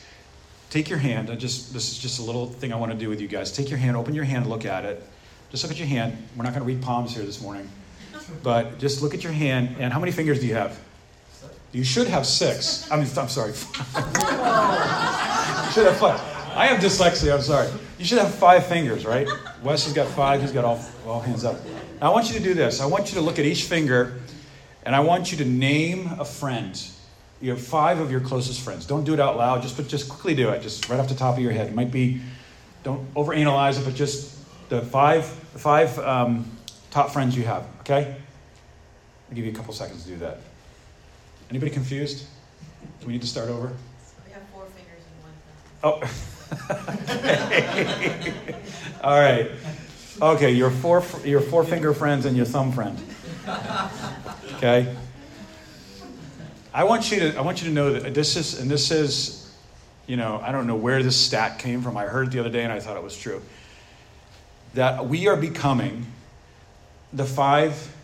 take 0.69 0.89
your 0.89 0.99
hand. 0.99 1.29
I 1.29 1.35
just 1.35 1.73
this 1.73 1.91
is 1.91 1.97
just 1.97 2.19
a 2.19 2.23
little 2.23 2.47
thing 2.47 2.73
I 2.73 2.75
want 2.75 2.91
to 2.91 2.97
do 2.97 3.09
with 3.09 3.21
you 3.21 3.27
guys. 3.27 3.51
Take 3.51 3.69
your 3.69 3.79
hand, 3.79 3.95
open 3.95 4.13
your 4.13 4.25
hand, 4.25 4.47
look 4.47 4.65
at 4.65 4.85
it. 4.85 5.03
Just 5.51 5.63
look 5.63 5.71
at 5.71 5.79
your 5.79 5.87
hand. 5.87 6.15
We're 6.35 6.43
not 6.43 6.53
going 6.53 6.61
to 6.61 6.67
read 6.67 6.81
palms 6.81 7.15
here 7.15 7.25
this 7.25 7.41
morning, 7.41 7.69
but 8.43 8.77
just 8.79 9.01
look 9.01 9.13
at 9.13 9.23
your 9.23 9.33
hand. 9.33 9.75
And 9.79 9.91
how 9.91 9.99
many 9.99 10.11
fingers 10.11 10.39
do 10.39 10.47
you 10.47 10.55
have? 10.55 10.79
You 11.71 11.83
should 11.83 12.07
have 12.07 12.25
six. 12.25 12.89
I 12.91 12.95
mean, 12.95 13.07
I'm 13.15 13.29
sorry. 13.29 13.53
should 15.71 15.85
have 15.85 15.97
five. 15.97 16.38
I 16.59 16.65
have 16.65 16.81
dyslexia, 16.81 17.33
I'm 17.33 17.41
sorry. 17.41 17.69
You 17.97 18.03
should 18.03 18.17
have 18.17 18.35
five 18.35 18.65
fingers, 18.65 19.05
right? 19.05 19.25
Wes 19.63 19.85
has 19.85 19.93
got 19.93 20.09
five, 20.09 20.41
he's 20.41 20.51
got 20.51 20.65
all, 20.65 20.83
all 21.07 21.21
hands 21.21 21.45
up. 21.45 21.55
Now, 22.01 22.11
I 22.11 22.13
want 22.13 22.27
you 22.27 22.37
to 22.37 22.43
do 22.43 22.53
this. 22.53 22.81
I 22.81 22.85
want 22.85 23.07
you 23.07 23.13
to 23.13 23.21
look 23.21 23.39
at 23.39 23.45
each 23.45 23.63
finger, 23.63 24.19
and 24.83 24.93
I 24.93 24.99
want 24.99 25.31
you 25.31 25.37
to 25.37 25.45
name 25.45 26.07
a 26.19 26.25
friend. 26.25 26.77
You 27.39 27.51
have 27.51 27.61
five 27.61 28.01
of 28.01 28.11
your 28.11 28.19
closest 28.19 28.59
friends. 28.59 28.85
Don't 28.85 29.05
do 29.05 29.13
it 29.13 29.21
out 29.21 29.37
loud, 29.37 29.61
just, 29.61 29.77
but 29.77 29.87
just 29.87 30.09
quickly 30.09 30.35
do 30.35 30.49
it, 30.49 30.61
just 30.61 30.89
right 30.89 30.99
off 30.99 31.07
the 31.07 31.15
top 31.15 31.37
of 31.37 31.41
your 31.41 31.53
head. 31.53 31.67
It 31.67 31.75
might 31.75 31.91
be, 31.91 32.19
don't 32.83 33.13
overanalyze 33.13 33.79
it, 33.79 33.85
but 33.85 33.95
just 33.95 34.37
the 34.67 34.81
five, 34.81 35.23
the 35.53 35.59
five 35.59 35.97
um, 35.99 36.51
top 36.91 37.11
friends 37.11 37.37
you 37.37 37.45
have, 37.45 37.63
okay? 37.79 38.17
I'll 39.29 39.35
give 39.35 39.45
you 39.45 39.51
a 39.51 39.55
couple 39.55 39.73
seconds 39.73 40.03
to 40.03 40.09
do 40.09 40.17
that. 40.17 40.39
Anybody 41.49 41.71
confused? 41.71 42.25
Do 42.99 43.07
we 43.07 43.13
need 43.13 43.21
to 43.21 43.27
start 43.27 43.47
over? 43.47 43.71
We 44.25 44.33
have 44.33 44.43
four 44.51 44.65
fingers 44.65 45.03
in 45.05 45.23
one 45.23 46.01
thumb. 46.01 46.01
Oh. 46.03 46.25
All 49.03 49.19
right. 49.19 49.51
Okay, 50.21 50.51
your 50.51 50.71
four 50.71 51.03
your 51.23 51.41
four 51.41 51.63
finger 51.63 51.93
friends 51.93 52.25
and 52.25 52.35
your 52.35 52.45
thumb 52.45 52.71
friend. 52.71 52.99
Okay. 54.55 54.95
I 56.73 56.83
want 56.83 57.11
you 57.11 57.19
to 57.19 57.37
I 57.37 57.41
want 57.41 57.61
you 57.61 57.67
to 57.67 57.73
know 57.73 57.93
that 57.93 58.13
this 58.13 58.35
is 58.35 58.59
and 58.59 58.69
this 58.69 58.91
is, 58.91 59.53
you 60.07 60.17
know, 60.17 60.41
I 60.43 60.51
don't 60.51 60.67
know 60.67 60.75
where 60.75 61.01
this 61.03 61.15
stat 61.15 61.59
came 61.59 61.81
from. 61.81 61.97
I 61.97 62.05
heard 62.05 62.27
it 62.27 62.31
the 62.31 62.39
other 62.39 62.49
day 62.49 62.63
and 62.63 62.73
I 62.73 62.79
thought 62.79 62.97
it 62.97 63.03
was 63.03 63.17
true. 63.17 63.41
That 64.73 65.07
we 65.07 65.27
are 65.27 65.37
becoming 65.37 66.05
the 67.13 67.25
five 67.25 67.95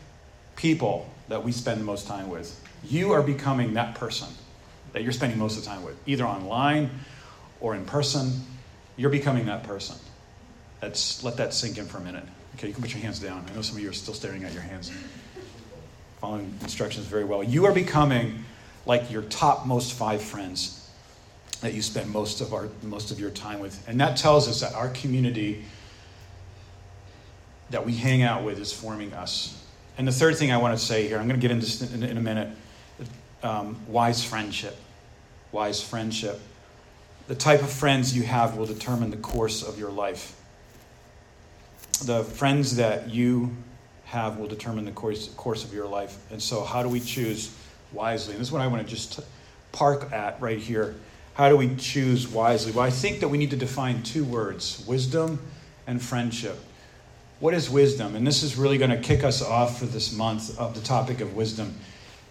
people 0.55 1.09
that 1.27 1.43
we 1.43 1.51
spend 1.51 1.81
the 1.81 1.85
most 1.85 2.07
time 2.07 2.29
with 2.29 2.61
you 2.83 3.11
are 3.11 3.21
becoming 3.21 3.73
that 3.73 3.95
person 3.95 4.29
that 4.93 5.03
you're 5.03 5.11
spending 5.11 5.37
most 5.37 5.57
of 5.57 5.63
the 5.63 5.69
time 5.69 5.83
with, 5.83 5.97
either 6.07 6.23
online 6.23 6.89
or 7.65 7.73
in 7.73 7.83
person. 7.83 8.31
You're 8.95 9.09
becoming 9.09 9.47
that 9.47 9.63
person. 9.63 9.95
Let's 10.83 11.23
let 11.23 11.37
that 11.37 11.51
sink 11.51 11.79
in 11.79 11.87
for 11.87 11.97
a 11.97 12.01
minute. 12.01 12.23
Okay, 12.55 12.67
you 12.67 12.73
can 12.75 12.83
put 12.83 12.93
your 12.93 13.01
hands 13.01 13.19
down. 13.19 13.43
I 13.49 13.55
know 13.55 13.63
some 13.63 13.75
of 13.75 13.81
you 13.81 13.89
are 13.89 13.93
still 13.93 14.13
staring 14.13 14.43
at 14.43 14.53
your 14.53 14.61
hands, 14.61 14.91
following 16.21 16.53
instructions 16.61 17.07
very 17.07 17.23
well. 17.23 17.43
You 17.43 17.65
are 17.65 17.73
becoming 17.73 18.45
like 18.85 19.09
your 19.09 19.23
top 19.23 19.65
most 19.65 19.93
five 19.93 20.21
friends 20.21 20.87
that 21.61 21.73
you 21.73 21.81
spend 21.81 22.11
most 22.11 22.39
of 22.39 22.53
our 22.53 22.69
most 22.83 23.09
of 23.09 23.19
your 23.19 23.31
time 23.31 23.59
with, 23.59 23.83
and 23.87 23.99
that 23.99 24.15
tells 24.15 24.47
us 24.47 24.61
that 24.61 24.75
our 24.75 24.89
community 24.89 25.65
that 27.71 27.83
we 27.83 27.95
hang 27.95 28.21
out 28.21 28.43
with 28.43 28.59
is 28.59 28.71
forming 28.71 29.11
us. 29.13 29.59
And 29.97 30.07
the 30.07 30.11
third 30.11 30.37
thing 30.37 30.51
I 30.51 30.57
want 30.57 30.77
to 30.77 30.85
say 30.85 31.07
here, 31.07 31.17
I'm 31.17 31.27
going 31.27 31.41
to 31.41 31.41
get 31.41 31.49
into 31.49 31.65
this 31.65 31.81
in 31.91 32.15
a 32.15 32.21
minute 32.21 32.49
um, 33.41 33.79
wise 33.87 34.23
friendship. 34.23 34.77
Wise 35.51 35.81
friendship. 35.81 36.39
The 37.27 37.35
type 37.35 37.61
of 37.63 37.71
friends 37.71 38.15
you 38.15 38.23
have 38.23 38.55
will 38.55 38.67
determine 38.67 39.09
the 39.09 39.17
course 39.17 39.63
of 39.63 39.79
your 39.79 39.89
life. 39.89 40.39
The 42.03 42.23
friends 42.23 42.75
that 42.75 43.09
you 43.09 43.55
have 44.05 44.37
will 44.37 44.47
determine 44.47 44.85
the 44.85 44.91
course, 44.91 45.29
course 45.29 45.63
of 45.63 45.73
your 45.73 45.87
life. 45.87 46.17
And 46.31 46.41
so, 46.41 46.63
how 46.63 46.83
do 46.83 46.89
we 46.89 46.99
choose 46.99 47.55
wisely? 47.91 48.33
And 48.33 48.41
this 48.41 48.49
is 48.49 48.51
what 48.51 48.61
I 48.61 48.67
want 48.67 48.83
to 48.83 48.87
just 48.87 49.19
park 49.71 50.11
at 50.11 50.39
right 50.39 50.59
here. 50.59 50.95
How 51.33 51.49
do 51.49 51.57
we 51.57 51.75
choose 51.75 52.27
wisely? 52.27 52.71
Well, 52.71 52.85
I 52.85 52.91
think 52.91 53.19
that 53.21 53.27
we 53.27 53.37
need 53.37 53.49
to 53.49 53.57
define 53.57 54.03
two 54.03 54.23
words 54.23 54.83
wisdom 54.87 55.41
and 55.87 56.01
friendship. 56.01 56.57
What 57.39 57.53
is 57.53 57.69
wisdom? 57.69 58.15
And 58.15 58.25
this 58.25 58.43
is 58.43 58.55
really 58.55 58.77
going 58.77 58.91
to 58.91 58.99
kick 58.99 59.23
us 59.23 59.41
off 59.41 59.79
for 59.79 59.85
this 59.85 60.13
month 60.13 60.57
of 60.59 60.75
the 60.75 60.81
topic 60.81 61.21
of 61.21 61.35
wisdom. 61.35 61.75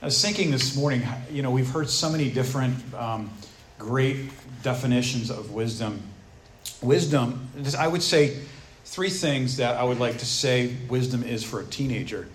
I 0.00 0.06
was 0.06 0.22
thinking 0.22 0.50
this 0.50 0.76
morning, 0.76 1.02
you 1.30 1.42
know, 1.42 1.50
we've 1.50 1.68
heard 1.68 1.90
so 1.90 2.08
many 2.10 2.30
different 2.30 2.76
um, 2.94 3.30
great 3.78 4.30
definitions 4.64 5.30
of 5.30 5.52
wisdom. 5.52 6.02
Wisdom, 6.82 7.48
I 7.78 7.86
would 7.86 8.02
say 8.02 8.40
three 8.86 9.10
things 9.10 9.58
that 9.58 9.76
I 9.76 9.84
would 9.84 10.00
like 10.00 10.18
to 10.18 10.26
say 10.26 10.74
wisdom 10.88 11.22
is 11.22 11.44
for 11.44 11.60
a 11.60 11.64
teenager. 11.64 12.26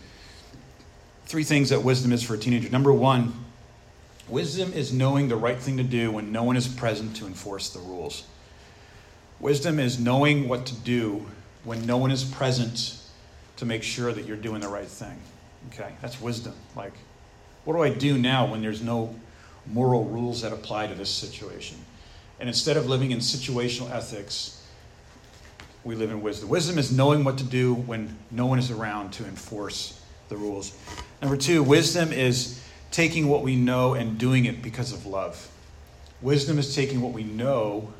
Three 1.25 1.43
things 1.43 1.69
that 1.71 1.83
wisdom 1.83 2.13
is 2.13 2.23
for 2.23 2.35
a 2.35 2.37
teenager. 2.37 2.69
Number 2.69 2.93
one, 2.93 3.33
wisdom 4.29 4.71
is 4.73 4.93
knowing 4.93 5.27
the 5.27 5.35
right 5.35 5.57
thing 5.57 5.77
to 5.77 5.83
do 5.83 6.11
when 6.11 6.31
no 6.31 6.43
one 6.43 6.55
is 6.55 6.67
present 6.67 7.15
to 7.17 7.25
enforce 7.25 7.71
the 7.71 7.79
rules. 7.79 8.23
Wisdom 9.39 9.79
is 9.79 9.99
knowing 9.99 10.47
what 10.47 10.65
to 10.67 10.75
do 10.75 11.25
when 11.63 11.85
no 11.85 11.97
one 11.97 12.11
is 12.11 12.23
present 12.23 12.95
to 13.57 13.65
make 13.65 13.83
sure 13.83 14.13
that 14.13 14.25
you're 14.25 14.37
doing 14.37 14.61
the 14.61 14.67
right 14.67 14.87
thing. 14.87 15.19
Okay, 15.73 15.93
that's 16.01 16.21
wisdom. 16.21 16.53
Like, 16.75 16.93
what 17.65 17.73
do 17.73 17.81
I 17.81 17.89
do 17.89 18.17
now 18.17 18.45
when 18.45 18.61
there's 18.61 18.81
no 18.81 19.15
moral 19.65 20.05
rules 20.05 20.41
that 20.41 20.53
apply 20.53 20.87
to 20.87 20.95
this 20.95 21.09
situation? 21.09 21.77
And 22.39 22.47
instead 22.47 22.77
of 22.77 22.87
living 22.87 23.11
in 23.11 23.19
situational 23.19 23.91
ethics, 23.91 24.63
we 25.83 25.95
live 25.95 26.11
in 26.11 26.21
wisdom. 26.21 26.49
Wisdom 26.49 26.77
is 26.77 26.91
knowing 26.91 27.23
what 27.23 27.37
to 27.37 27.43
do 27.43 27.73
when 27.73 28.17
no 28.31 28.45
one 28.45 28.59
is 28.59 28.71
around 28.71 29.11
to 29.13 29.25
enforce 29.25 29.99
the 30.29 30.37
rules. 30.37 30.77
Number 31.21 31.37
two, 31.37 31.63
wisdom 31.63 32.11
is 32.13 32.63
taking 32.91 33.27
what 33.27 33.43
we 33.43 33.55
know 33.55 33.93
and 33.93 34.17
doing 34.17 34.45
it 34.45 34.61
because 34.61 34.93
of 34.93 35.05
love. 35.05 35.49
Wisdom 36.21 36.59
is 36.59 36.75
taking 36.75 37.01
what 37.01 37.13
we 37.13 37.23
know 37.23 37.93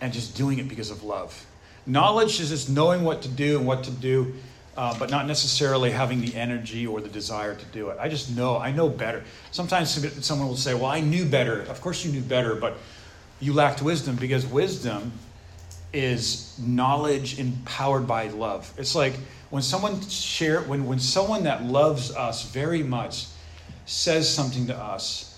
and 0.00 0.12
just 0.12 0.36
doing 0.36 0.58
it 0.58 0.68
because 0.68 0.90
of 0.90 1.02
love. 1.02 1.46
Knowledge 1.86 2.40
is 2.40 2.50
just 2.50 2.68
knowing 2.68 3.04
what 3.04 3.22
to 3.22 3.28
do 3.28 3.58
and 3.58 3.66
what 3.66 3.84
to 3.84 3.90
do, 3.90 4.34
uh, 4.76 4.96
but 4.98 5.08
not 5.08 5.26
necessarily 5.26 5.90
having 5.90 6.20
the 6.20 6.34
energy 6.34 6.86
or 6.86 7.00
the 7.00 7.08
desire 7.08 7.54
to 7.54 7.64
do 7.66 7.90
it. 7.90 7.98
I 8.00 8.08
just 8.08 8.36
know, 8.36 8.58
I 8.58 8.72
know 8.72 8.88
better. 8.88 9.22
Sometimes 9.52 9.90
someone 10.24 10.48
will 10.48 10.56
say, 10.56 10.74
Well, 10.74 10.86
I 10.86 11.00
knew 11.00 11.24
better. 11.24 11.62
Of 11.62 11.80
course, 11.80 12.04
you 12.04 12.12
knew 12.12 12.20
better, 12.20 12.56
but 12.56 12.76
you 13.40 13.52
lacked 13.52 13.82
wisdom 13.82 14.16
because 14.16 14.46
wisdom 14.46 15.12
is 15.92 16.58
knowledge 16.58 17.38
empowered 17.38 18.06
by 18.06 18.28
love. 18.28 18.72
It's 18.76 18.94
like 18.94 19.14
when 19.50 19.62
someone 19.62 20.00
share 20.08 20.60
when, 20.62 20.86
when 20.86 20.98
someone 20.98 21.44
that 21.44 21.64
loves 21.64 22.14
us 22.14 22.50
very 22.50 22.82
much 22.82 23.26
says 23.86 24.28
something 24.32 24.66
to 24.66 24.76
us 24.76 25.36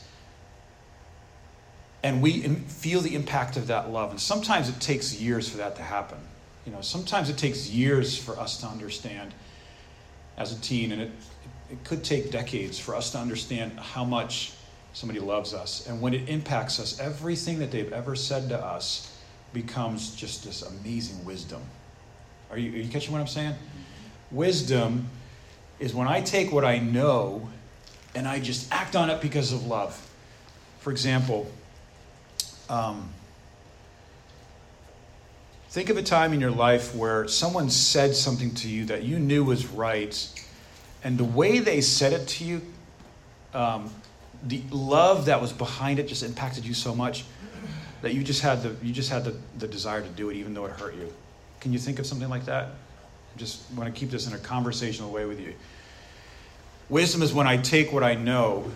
and 2.03 2.23
we 2.23 2.43
feel 2.43 3.01
the 3.01 3.15
impact 3.15 3.57
of 3.57 3.67
that 3.67 3.91
love. 3.91 4.11
And 4.11 4.21
sometimes 4.21 4.69
it 4.69 4.81
takes 4.81 5.21
years 5.21 5.49
for 5.49 5.59
that 5.59 5.77
to 5.77 5.83
happen. 5.83 6.19
You 6.65 6.73
know, 6.73 6.81
sometimes 6.81 7.29
it 7.29 7.37
takes 7.37 7.69
years 7.69 8.17
for 8.17 8.39
us 8.39 8.59
to 8.61 8.67
understand 8.67 9.35
as 10.37 10.57
a 10.57 10.61
teen, 10.61 10.93
and 10.93 11.03
it, 11.03 11.11
it 11.71 11.83
could 11.83 12.05
take 12.05 12.31
decades 12.31 12.79
for 12.79 12.95
us 12.95 13.11
to 13.13 13.19
understand 13.19 13.79
how 13.81 14.05
much 14.05 14.53
somebody 14.99 15.21
loves 15.21 15.55
us. 15.55 15.87
And 15.87 16.01
when 16.01 16.13
it 16.13 16.29
impacts 16.29 16.81
us, 16.81 16.99
everything 16.99 17.61
that 17.61 17.71
they've 17.71 17.93
ever 17.93 18.17
said 18.17 18.49
to 18.49 18.59
us 18.59 19.17
becomes 19.53 20.17
just 20.17 20.45
this 20.45 20.63
amazing 20.63 21.25
wisdom. 21.25 21.63
Are 22.51 22.59
you, 22.59 22.73
are 22.73 22.83
you 22.83 22.89
catching 22.89 23.13
what 23.13 23.21
I'm 23.21 23.29
saying? 23.29 23.55
Wisdom 24.33 25.09
is 25.79 25.95
when 25.95 26.09
I 26.09 26.21
take 26.21 26.51
what 26.51 26.65
I 26.65 26.79
know 26.81 27.49
and 28.17 28.27
I 28.27 28.41
just 28.41 28.73
act 28.73 28.97
on 28.97 29.09
it 29.09 29.21
because 29.21 29.53
of 29.53 29.69
love. 29.69 30.05
For 30.81 30.91
example, 30.91 31.49
um, 32.69 33.11
think 35.69 35.91
of 35.91 35.97
a 35.97 36.03
time 36.03 36.33
in 36.33 36.41
your 36.41 36.51
life 36.51 36.93
where 36.93 37.29
someone 37.29 37.71
said 37.71 38.17
something 38.17 38.53
to 38.57 38.69
you 38.69 38.87
that 38.87 39.05
you 39.05 39.21
knew 39.21 39.45
was 39.45 39.69
right, 39.69 40.45
and 41.05 41.17
the 41.17 41.25
way 41.25 41.61
they 41.61 41.81
said 41.81 42.13
it 42.13 42.27
to 42.27 42.45
you 42.45 42.63
um, 43.55 43.91
the 44.45 44.63
love 44.71 45.27
that 45.27 45.41
was 45.41 45.53
behind 45.53 45.99
it 45.99 46.07
just 46.07 46.23
impacted 46.23 46.65
you 46.65 46.75
so 46.75 46.95
much 46.95 47.25
that 48.03 48.15
you 48.15 48.23
just 48.23 48.43
had 48.43 48.63
the 48.63 48.75
you 48.85 48.93
just 48.93 49.11
had 49.11 49.25
the, 49.25 49.35
the 49.59 49.67
desire 49.67 50.01
to 50.01 50.09
do 50.09 50.31
it 50.31 50.37
even 50.37 50.55
though 50.55 50.65
it 50.67 50.73
hurt 50.73 50.95
you. 50.95 51.13
Can 51.61 51.73
you 51.73 51.79
think 51.79 51.99
of 51.99 52.07
something 52.07 52.29
like 52.29 52.45
that? 52.45 52.67
I 52.67 53.39
just 53.39 53.71
want 53.73 53.93
to 53.93 53.99
keep 53.99 54.11
this 54.11 54.27
in 54.27 54.33
a 54.33 54.39
conversational 54.39 55.11
way 55.11 55.25
with 55.25 55.41
you. 55.41 55.55
Wisdom 56.89 57.23
is 57.23 57.35
when 57.35 57.47
i 57.47 57.57
take 57.57 57.93
what 57.93 58.03
i 58.03 58.15
know 58.15 58.71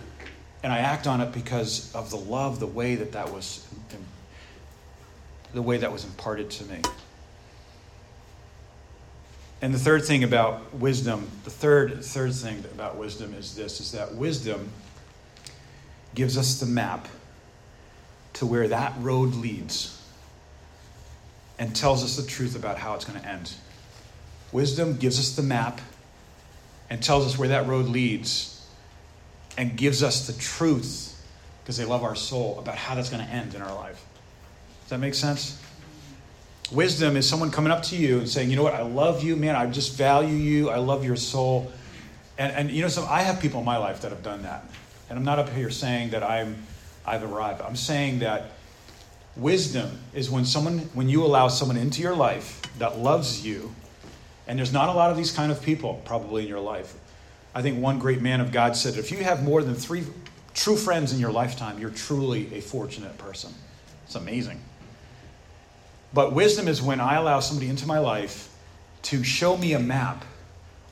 and 0.61 0.71
i 0.71 0.79
act 0.79 1.07
on 1.07 1.21
it 1.21 1.31
because 1.31 1.93
of 1.95 2.09
the 2.09 2.17
love 2.17 2.59
the 2.59 2.67
way 2.67 2.95
that 2.95 3.13
that 3.13 3.31
was 3.31 3.67
the 5.53 5.61
way 5.61 5.77
that 5.77 5.91
was 5.91 6.03
imparted 6.03 6.49
to 6.49 6.65
me. 6.65 6.79
And 9.61 9.71
the 9.71 9.79
third 9.79 10.03
thing 10.03 10.25
about 10.25 10.73
wisdom 10.73 11.29
the 11.45 11.49
third 11.49 12.03
third 12.03 12.33
thing 12.33 12.59
about 12.73 12.97
wisdom 12.97 13.33
is 13.33 13.55
this 13.55 13.79
is 13.79 13.93
that 13.93 14.13
wisdom 14.15 14.69
gives 16.15 16.37
us 16.37 16.59
the 16.59 16.65
map 16.65 17.07
to 18.33 18.45
where 18.45 18.67
that 18.67 18.93
road 18.99 19.35
leads 19.35 20.01
and 21.59 21.75
tells 21.75 22.03
us 22.03 22.17
the 22.17 22.27
truth 22.27 22.55
about 22.55 22.77
how 22.77 22.95
it's 22.95 23.05
going 23.05 23.19
to 23.19 23.27
end. 23.27 23.53
Wisdom 24.51 24.97
gives 24.97 25.19
us 25.19 25.35
the 25.35 25.43
map 25.43 25.79
and 26.89 27.01
tells 27.01 27.25
us 27.25 27.37
where 27.37 27.49
that 27.49 27.67
road 27.67 27.85
leads 27.85 28.65
and 29.57 29.77
gives 29.77 30.03
us 30.03 30.27
the 30.27 30.33
truth 30.33 31.09
because 31.63 31.77
they 31.77 31.85
love 31.85 32.03
our 32.03 32.15
soul 32.15 32.59
about 32.59 32.75
how 32.75 32.95
that's 32.95 33.09
going 33.09 33.23
to 33.23 33.31
end 33.31 33.53
in 33.55 33.61
our 33.61 33.73
life. 33.73 34.03
Does 34.81 34.89
that 34.89 34.99
make 34.99 35.13
sense? 35.13 35.59
Wisdom 36.71 37.15
is 37.15 37.27
someone 37.27 37.51
coming 37.51 37.71
up 37.71 37.83
to 37.83 37.95
you 37.95 38.19
and 38.19 38.29
saying, 38.29 38.49
you 38.49 38.55
know 38.55 38.63
what, 38.63 38.73
I 38.73 38.81
love 38.81 39.23
you, 39.23 39.35
man, 39.35 39.55
I 39.55 39.65
just 39.67 39.95
value 39.95 40.35
you, 40.35 40.69
I 40.69 40.77
love 40.77 41.05
your 41.05 41.15
soul. 41.15 41.71
And, 42.37 42.51
and 42.51 42.71
you 42.71 42.81
know, 42.81 42.87
so 42.87 43.05
I 43.05 43.21
have 43.21 43.39
people 43.39 43.59
in 43.59 43.65
my 43.65 43.77
life 43.77 44.01
that 44.01 44.11
have 44.11 44.23
done 44.23 44.41
that. 44.43 44.65
And 45.13 45.19
I'm 45.19 45.25
not 45.25 45.37
up 45.37 45.49
here 45.49 45.69
saying 45.69 46.09
that 46.09 46.23
I'm, 46.23 46.63
I've 47.05 47.21
arrived. 47.21 47.61
I'm 47.61 47.75
saying 47.75 48.17
that 48.19 48.45
wisdom 49.35 49.99
is 50.15 50.31
when 50.31 50.43
someone, 50.43 50.79
when 50.95 51.07
you 51.07 51.23
allow 51.23 51.49
someone 51.49 51.77
into 51.77 52.01
your 52.01 52.15
life 52.15 52.59
that 52.79 52.97
loves 52.97 53.45
you, 53.45 53.75
and 54.47 54.57
there's 54.57 54.73
not 54.73 54.89
a 54.89 54.91
lot 54.91 55.11
of 55.11 55.17
these 55.17 55.31
kind 55.31 55.51
of 55.51 55.61
people 55.61 56.01
probably 56.03 56.41
in 56.41 56.47
your 56.47 56.61
life. 56.61 56.95
I 57.53 57.61
think 57.61 57.79
one 57.79 57.99
great 57.99 58.23
man 58.23 58.41
of 58.41 58.51
God 58.51 58.75
said, 58.75 58.97
if 58.97 59.11
you 59.11 59.19
have 59.19 59.43
more 59.43 59.61
than 59.61 59.75
three 59.75 60.03
true 60.55 60.75
friends 60.75 61.13
in 61.13 61.19
your 61.19 61.31
lifetime, 61.31 61.77
you're 61.77 61.91
truly 61.91 62.51
a 62.51 62.59
fortunate 62.59 63.15
person. 63.19 63.53
It's 64.05 64.15
amazing. 64.15 64.61
But 66.11 66.33
wisdom 66.33 66.67
is 66.67 66.81
when 66.81 66.99
I 66.99 67.17
allow 67.17 67.39
somebody 67.39 67.69
into 67.69 67.85
my 67.85 67.99
life 67.99 68.51
to 69.03 69.23
show 69.23 69.57
me 69.57 69.73
a 69.73 69.79
map 69.79 70.25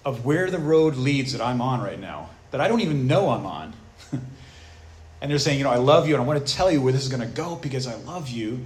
of 0.06 0.26
where 0.26 0.52
the 0.52 0.60
road 0.60 0.96
leads 0.96 1.32
that 1.32 1.42
I'm 1.42 1.60
on 1.60 1.82
right 1.82 2.00
now, 2.00 2.30
that 2.52 2.62
I 2.62 2.68
don't 2.68 2.82
even 2.82 3.08
know 3.08 3.32
I'm 3.32 3.48
on 3.48 3.74
and 5.22 5.32
they're 5.32 5.40
saying, 5.40 5.58
you 5.58 5.64
know, 5.64 5.72
I 5.72 5.78
love 5.78 6.08
you 6.08 6.16
and 6.16 6.24
I 6.24 6.26
want 6.26 6.46
to 6.46 6.54
tell 6.54 6.72
you 6.72 6.82
where 6.82 6.94
this 6.94 7.04
is 7.04 7.10
going 7.10 7.28
to 7.28 7.36
go 7.36 7.56
because 7.56 7.88
I 7.88 7.96
love 7.96 8.30
you 8.30 8.60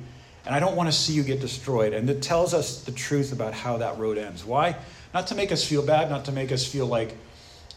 and 0.45 0.53
I 0.53 0.59
don't 0.59 0.75
want 0.75 0.87
to 0.87 0.93
see 0.93 1.13
you 1.13 1.23
get 1.23 1.39
destroyed. 1.39 1.93
And 1.93 2.09
it 2.09 2.21
tells 2.21 2.53
us 2.53 2.83
the 2.83 2.91
truth 2.91 3.33
about 3.33 3.53
how 3.53 3.77
that 3.77 3.97
road 3.97 4.17
ends. 4.17 4.45
Why? 4.45 4.75
Not 5.13 5.27
to 5.27 5.35
make 5.35 5.51
us 5.51 5.65
feel 5.65 5.83
bad, 5.83 6.09
not 6.09 6.25
to 6.25 6.31
make 6.31 6.51
us 6.51 6.65
feel 6.65 6.85
like 6.85 7.15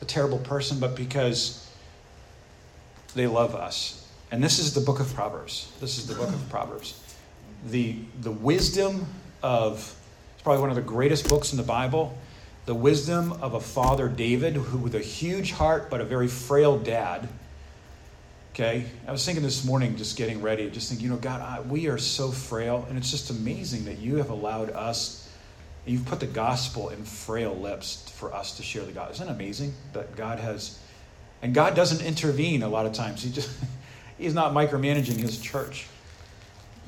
a 0.03 0.05
terrible 0.05 0.39
person, 0.39 0.79
but 0.79 0.95
because 0.95 1.69
they 3.15 3.27
love 3.27 3.55
us. 3.55 4.07
And 4.31 4.45
this 4.45 4.59
is 4.59 4.75
the 4.75 4.81
book 4.81 5.01
of 5.01 5.13
Proverbs. 5.15 5.73
This 5.81 5.99
is 5.99 6.07
the 6.07 6.15
book 6.15 6.29
of 6.29 6.49
Proverbs. 6.51 7.03
The, 7.71 7.97
the 8.21 8.31
wisdom 8.31 9.07
of, 9.43 9.95
it's 10.35 10.43
probably 10.43 10.61
one 10.61 10.71
of 10.71 10.77
the 10.77 10.83
greatest 10.83 11.29
books 11.29 11.53
in 11.53 11.57
the 11.57 11.65
Bible. 11.65 12.17
The 12.67 12.75
wisdom 12.75 13.33
of 13.41 13.55
a 13.55 13.61
father, 13.61 14.09
David, 14.09 14.57
who 14.57 14.77
with 14.77 14.95
a 14.95 15.01
huge 15.01 15.53
heart 15.53 15.89
but 15.89 16.03
a 16.03 16.05
very 16.05 16.29
frail 16.29 16.79
dad 16.79 17.29
Okay? 18.59 18.87
I 19.07 19.13
was 19.13 19.25
thinking 19.25 19.45
this 19.45 19.65
morning, 19.65 19.97
just 19.97 20.17
getting 20.17 20.43
ready, 20.43 20.69
just 20.69 20.89
thinking, 20.89 21.05
you 21.05 21.13
know, 21.13 21.19
God, 21.19 21.41
I, 21.41 21.61
we 21.61 21.87
are 21.87 21.97
so 21.97 22.33
frail, 22.33 22.85
and 22.89 22.99
it's 22.99 23.09
just 23.09 23.31
amazing 23.31 23.85
that 23.85 23.99
you 23.99 24.17
have 24.17 24.31
allowed 24.31 24.71
us, 24.71 25.31
you've 25.87 26.05
put 26.07 26.19
the 26.19 26.27
gospel 26.27 26.89
in 26.89 27.05
frail 27.05 27.55
lips 27.55 28.11
for 28.17 28.35
us 28.35 28.57
to 28.57 28.65
share 28.65 28.85
the 28.85 28.91
gospel. 28.91 29.15
Isn't 29.15 29.29
it 29.29 29.31
amazing 29.31 29.75
that 29.93 30.17
God 30.17 30.41
has, 30.41 30.77
and 31.41 31.55
God 31.55 31.77
doesn't 31.77 32.05
intervene 32.05 32.65
a 32.65 32.69
lot 32.69 32.85
of 32.85 32.95
times. 32.95 33.23
He 33.23 33.31
just, 33.31 33.49
He's 34.19 34.35
not 34.35 34.53
micromanaging 34.53 35.19
His 35.19 35.41
church. 35.41 35.87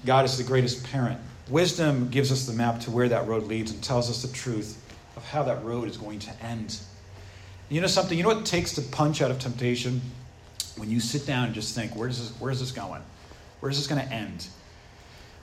God 0.04 0.24
is 0.24 0.36
the 0.38 0.44
greatest 0.44 0.82
parent. 0.90 1.20
Wisdom 1.48 2.08
gives 2.08 2.32
us 2.32 2.46
the 2.46 2.52
map 2.52 2.80
to 2.80 2.90
where 2.90 3.08
that 3.08 3.28
road 3.28 3.44
leads 3.44 3.70
and 3.70 3.80
tells 3.80 4.10
us 4.10 4.22
the 4.22 4.32
truth 4.32 4.76
of 5.16 5.24
how 5.24 5.44
that 5.44 5.64
road 5.64 5.88
is 5.88 5.96
going 5.96 6.18
to 6.18 6.42
end. 6.42 6.80
You 7.68 7.80
know 7.80 7.86
something? 7.86 8.18
You 8.18 8.24
know 8.24 8.30
what 8.30 8.38
it 8.38 8.46
takes 8.46 8.72
to 8.72 8.82
punch 8.82 9.22
out 9.22 9.30
of 9.30 9.38
temptation? 9.38 10.00
When 10.76 10.90
you 10.90 11.00
sit 11.00 11.26
down 11.26 11.46
and 11.46 11.54
just 11.54 11.74
think, 11.74 11.94
where's 11.94 12.18
this, 12.18 12.30
where's 12.40 12.60
this 12.60 12.72
going? 12.72 13.02
Where's 13.60 13.76
this 13.76 13.86
going 13.86 14.06
to 14.06 14.12
end? 14.12 14.46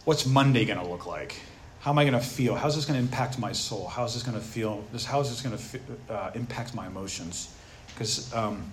What's 0.05 0.25
Monday 0.25 0.65
going 0.65 0.79
to 0.79 0.87
look 0.87 1.05
like? 1.05 1.35
How 1.79 1.91
am 1.91 1.99
I 1.99 2.03
going 2.03 2.13
to 2.13 2.19
feel? 2.19 2.55
How's 2.55 2.75
this 2.75 2.85
going 2.85 2.99
to 2.99 3.03
impact 3.03 3.39
my 3.39 3.51
soul? 3.51 3.87
How's 3.87 4.13
this 4.13 4.23
going 4.23 4.37
to 4.37 4.43
feel? 4.43 4.83
This, 4.91 5.05
how 5.05 5.21
is 5.21 5.29
this 5.29 5.41
going 5.41 5.57
to 5.57 6.13
uh, 6.13 6.31
impact 6.33 6.73
my 6.73 6.87
emotions? 6.87 7.53
Because 7.93 8.33
um, 8.33 8.63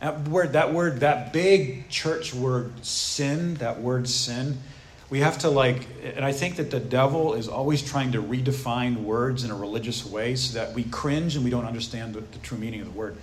that 0.00 0.28
word, 0.28 0.52
that 0.52 0.72
word, 0.72 1.00
that 1.00 1.32
big 1.32 1.88
church 1.88 2.34
word, 2.34 2.84
sin, 2.84 3.54
that 3.54 3.80
word 3.80 4.08
sin, 4.08 4.58
we 5.10 5.20
have 5.20 5.38
to 5.38 5.50
like, 5.50 5.86
and 6.02 6.24
I 6.24 6.32
think 6.32 6.56
that 6.56 6.70
the 6.70 6.80
devil 6.80 7.34
is 7.34 7.48
always 7.48 7.82
trying 7.82 8.12
to 8.12 8.22
redefine 8.22 9.02
words 9.04 9.44
in 9.44 9.50
a 9.50 9.56
religious 9.56 10.04
way 10.04 10.34
so 10.34 10.58
that 10.58 10.74
we 10.74 10.84
cringe 10.84 11.36
and 11.36 11.44
we 11.44 11.50
don't 11.50 11.66
understand 11.66 12.14
the, 12.14 12.20
the 12.20 12.38
true 12.38 12.58
meaning 12.58 12.80
of 12.80 12.86
the 12.86 12.98
word. 12.98 13.16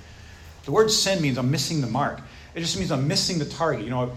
The 0.66 0.72
word 0.72 0.92
sin 0.92 1.22
means 1.22 1.38
I'm 1.38 1.50
missing 1.50 1.82
the 1.82 1.88
mark. 1.88 2.22
It 2.54 2.60
just 2.60 2.78
means 2.78 2.92
I'm 2.92 3.08
missing 3.08 3.40
the 3.40 3.46
target. 3.46 3.84
You 3.84 3.90
know, 3.90 4.12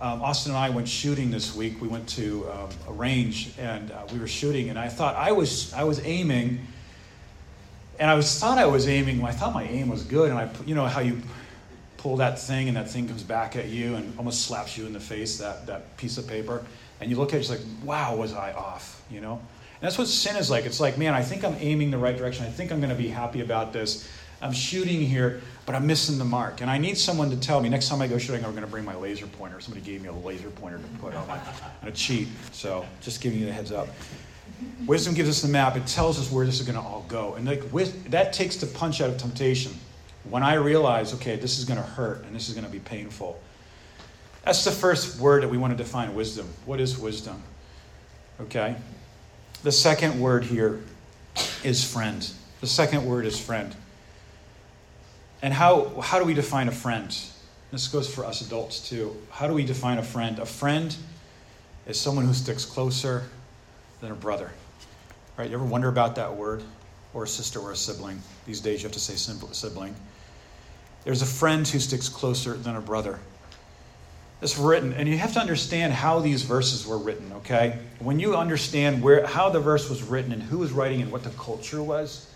um, 0.00 0.22
Austin 0.22 0.52
and 0.52 0.58
I 0.58 0.70
went 0.70 0.88
shooting 0.88 1.30
this 1.30 1.54
week. 1.54 1.80
We 1.80 1.88
went 1.88 2.08
to 2.10 2.48
um, 2.50 2.68
a 2.88 2.92
range 2.92 3.52
and 3.58 3.90
uh, 3.90 4.06
we 4.12 4.18
were 4.18 4.28
shooting, 4.28 4.70
and 4.70 4.78
I 4.78 4.88
thought 4.88 5.14
I 5.16 5.32
was 5.32 5.72
I 5.74 5.84
was 5.84 6.04
aiming, 6.04 6.60
and 7.98 8.10
I 8.10 8.14
was 8.14 8.38
thought 8.38 8.56
I 8.56 8.66
was 8.66 8.88
aiming. 8.88 9.22
I 9.24 9.32
thought 9.32 9.52
my 9.52 9.64
aim 9.64 9.88
was 9.88 10.02
good, 10.04 10.30
and 10.30 10.38
I 10.38 10.48
you 10.64 10.74
know 10.74 10.86
how 10.86 11.00
you 11.00 11.20
pull 11.98 12.16
that 12.16 12.38
thing 12.38 12.68
and 12.68 12.76
that 12.78 12.88
thing 12.88 13.06
comes 13.06 13.22
back 13.22 13.56
at 13.56 13.68
you 13.68 13.94
and 13.94 14.16
almost 14.16 14.46
slaps 14.46 14.78
you 14.78 14.86
in 14.86 14.94
the 14.94 15.00
face 15.00 15.36
that 15.36 15.66
that 15.66 15.96
piece 15.98 16.16
of 16.16 16.26
paper, 16.26 16.64
and 17.00 17.10
you 17.10 17.16
look 17.16 17.30
at 17.30 17.36
it, 17.36 17.40
it's 17.40 17.50
like 17.50 17.60
wow, 17.84 18.16
was 18.16 18.32
I 18.32 18.52
off? 18.52 19.02
You 19.10 19.20
know. 19.20 19.40
And 19.80 19.86
that's 19.86 19.96
what 19.96 20.08
sin 20.08 20.36
is 20.36 20.50
like. 20.50 20.66
It's 20.66 20.78
like, 20.78 20.98
man, 20.98 21.14
I 21.14 21.22
think 21.22 21.42
I'm 21.42 21.56
aiming 21.58 21.90
the 21.90 21.96
right 21.96 22.16
direction. 22.16 22.44
I 22.44 22.50
think 22.50 22.70
I'm 22.70 22.80
going 22.80 22.90
to 22.90 23.02
be 23.02 23.08
happy 23.08 23.40
about 23.40 23.72
this. 23.72 24.06
I'm 24.42 24.52
shooting 24.52 25.00
here, 25.00 25.40
but 25.70 25.76
I'm 25.76 25.86
missing 25.86 26.18
the 26.18 26.24
mark. 26.24 26.62
And 26.62 26.68
I 26.68 26.78
need 26.78 26.98
someone 26.98 27.30
to 27.30 27.36
tell 27.36 27.60
me 27.60 27.68
next 27.68 27.88
time 27.88 28.02
I 28.02 28.08
go 28.08 28.18
shooting, 28.18 28.44
I'm 28.44 28.50
going 28.50 28.64
to 28.64 28.70
bring 28.70 28.84
my 28.84 28.96
laser 28.96 29.28
pointer. 29.28 29.60
Somebody 29.60 29.86
gave 29.86 30.02
me 30.02 30.08
a 30.08 30.12
laser 30.12 30.50
pointer 30.50 30.78
to 30.78 30.84
put 31.00 31.14
on 31.14 31.28
my 31.28 31.38
a 31.84 31.92
cheat. 31.92 32.26
So 32.50 32.84
just 33.00 33.20
giving 33.20 33.38
you 33.38 33.46
the 33.46 33.52
heads 33.52 33.70
up. 33.70 33.86
Wisdom 34.84 35.14
gives 35.14 35.28
us 35.28 35.42
the 35.42 35.48
map. 35.48 35.76
It 35.76 35.86
tells 35.86 36.18
us 36.18 36.28
where 36.28 36.44
this 36.44 36.58
is 36.58 36.66
going 36.66 36.74
to 36.74 36.82
all 36.82 37.06
go. 37.06 37.34
And 37.34 37.46
like, 37.46 37.62
with, 37.72 38.10
that 38.10 38.32
takes 38.32 38.56
the 38.56 38.66
punch 38.66 39.00
out 39.00 39.10
of 39.10 39.18
temptation. 39.18 39.70
When 40.28 40.42
I 40.42 40.54
realize, 40.54 41.14
okay, 41.14 41.36
this 41.36 41.60
is 41.60 41.64
going 41.64 41.78
to 41.78 41.86
hurt 41.86 42.24
and 42.24 42.34
this 42.34 42.48
is 42.48 42.54
going 42.56 42.66
to 42.66 42.72
be 42.72 42.80
painful. 42.80 43.40
That's 44.44 44.64
the 44.64 44.72
first 44.72 45.20
word 45.20 45.44
that 45.44 45.48
we 45.50 45.56
want 45.56 45.72
to 45.72 45.76
define 45.76 46.16
wisdom. 46.16 46.48
What 46.66 46.80
is 46.80 46.98
wisdom? 46.98 47.40
Okay? 48.40 48.74
The 49.62 49.70
second 49.70 50.18
word 50.18 50.42
here 50.42 50.80
is 51.62 51.88
friend. 51.88 52.28
The 52.60 52.66
second 52.66 53.06
word 53.06 53.24
is 53.24 53.38
friend. 53.38 53.72
And 55.42 55.54
how, 55.54 56.00
how 56.00 56.18
do 56.18 56.24
we 56.24 56.34
define 56.34 56.68
a 56.68 56.72
friend? 56.72 57.16
This 57.72 57.88
goes 57.88 58.12
for 58.12 58.24
us 58.24 58.40
adults 58.40 58.88
too. 58.88 59.16
How 59.30 59.46
do 59.46 59.54
we 59.54 59.64
define 59.64 59.98
a 59.98 60.02
friend? 60.02 60.38
A 60.38 60.46
friend 60.46 60.94
is 61.86 61.98
someone 61.98 62.26
who 62.26 62.34
sticks 62.34 62.64
closer 62.64 63.24
than 64.00 64.10
a 64.10 64.14
brother. 64.14 64.50
Right? 65.36 65.48
You 65.48 65.56
ever 65.56 65.64
wonder 65.64 65.88
about 65.88 66.16
that 66.16 66.34
word? 66.34 66.62
Or 67.14 67.24
a 67.24 67.28
sister 67.28 67.58
or 67.60 67.72
a 67.72 67.76
sibling. 67.76 68.20
These 68.46 68.60
days 68.60 68.82
you 68.82 68.86
have 68.86 68.92
to 68.92 69.00
say 69.00 69.14
sibling. 69.14 69.94
There's 71.04 71.22
a 71.22 71.26
friend 71.26 71.66
who 71.66 71.78
sticks 71.78 72.08
closer 72.08 72.54
than 72.54 72.76
a 72.76 72.80
brother. 72.80 73.18
It's 74.42 74.58
written, 74.58 74.94
and 74.94 75.08
you 75.08 75.18
have 75.18 75.34
to 75.34 75.40
understand 75.40 75.92
how 75.92 76.20
these 76.20 76.42
verses 76.42 76.86
were 76.86 76.96
written, 76.96 77.30
okay? 77.38 77.78
When 77.98 78.18
you 78.18 78.36
understand 78.36 79.02
where 79.02 79.26
how 79.26 79.50
the 79.50 79.60
verse 79.60 79.90
was 79.90 80.02
written 80.02 80.32
and 80.32 80.42
who 80.42 80.58
was 80.58 80.72
writing 80.72 81.02
and 81.02 81.12
what 81.12 81.24
the 81.24 81.30
culture 81.30 81.82
was, 81.82 82.29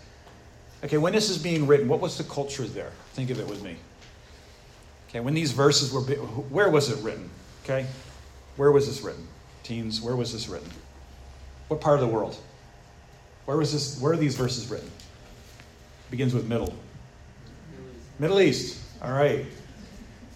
Okay, 0.85 0.97
when 0.99 1.13
this 1.13 1.31
is 1.31 1.39
being 1.39 1.65
written, 1.65 1.87
what 1.87 1.99
was 1.99 2.15
the 2.15 2.23
culture 2.23 2.63
there? 2.63 2.91
Think 3.13 3.31
of 3.31 3.39
it 3.39 3.47
with 3.47 3.63
me. 3.63 3.75
Okay, 5.09 5.19
when 5.19 5.33
these 5.33 5.51
verses 5.51 5.91
were, 5.91 6.01
where 6.01 6.69
was 6.69 6.91
it 6.91 7.03
written? 7.03 7.27
Okay, 7.63 7.87
where 8.55 8.71
was 8.71 8.85
this 8.85 9.01
written? 9.01 9.27
Teens, 9.63 9.99
where 9.99 10.15
was 10.15 10.31
this 10.31 10.47
written? 10.47 10.69
What 11.69 11.81
part 11.81 11.95
of 11.95 12.07
the 12.07 12.13
world? 12.13 12.37
Where 13.45 13.57
was 13.57 13.73
this? 13.73 13.99
Where 13.99 14.13
are 14.13 14.17
these 14.17 14.35
verses 14.35 14.67
written? 14.69 14.89
begins 16.11 16.35
with 16.35 16.47
middle. 16.47 16.73
Middle 18.19 18.39
East. 18.39 18.79
All 19.01 19.11
right. 19.11 19.43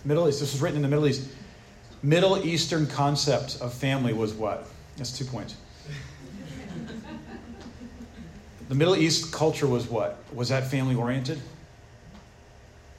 Middle 0.04 0.28
East. 0.28 0.40
This 0.40 0.54
was 0.54 0.62
written 0.62 0.78
in 0.78 0.82
the 0.82 0.88
Middle 0.88 1.08
East. 1.08 1.30
Middle 2.02 2.44
Eastern 2.44 2.88
concept 2.88 3.60
of 3.62 3.72
family 3.72 4.14
was 4.14 4.34
what? 4.34 4.66
That's 4.98 5.16
two 5.16 5.26
points. 5.26 5.56
The 8.70 8.76
Middle 8.76 8.96
East 8.96 9.34
culture 9.34 9.66
was 9.66 9.88
what? 9.88 10.18
Was 10.32 10.50
that 10.50 10.68
family 10.68 10.96
oriented? 10.96 11.42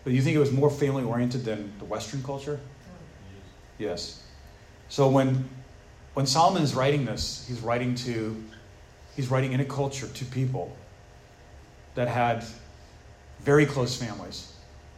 But 0.03 0.13
you 0.13 0.21
think 0.21 0.35
it 0.35 0.41
was 0.41 0.51
more 0.51 0.69
family 0.69 1.05
oriented 1.05 1.45
than 1.45 1.73
the 1.79 1.85
Western 1.85 2.25
culture? 2.25 2.59
Yes. 3.79 4.21
So 4.89 5.09
when 5.09 5.49
when 6.15 6.27
Solomon 6.27 6.63
is 6.63 6.75
writing 6.75 7.05
this, 7.05 7.45
he's 7.47 7.61
writing 7.61 7.95
to 7.97 8.43
he's 9.15 9.31
writing 9.31 9.53
in 9.53 9.61
a 9.61 9.65
culture 9.65 10.09
to 10.09 10.25
people 10.25 10.77
that 11.95 12.09
had 12.09 12.45
very 13.39 13.65
close 13.65 13.97
families. 13.97 14.53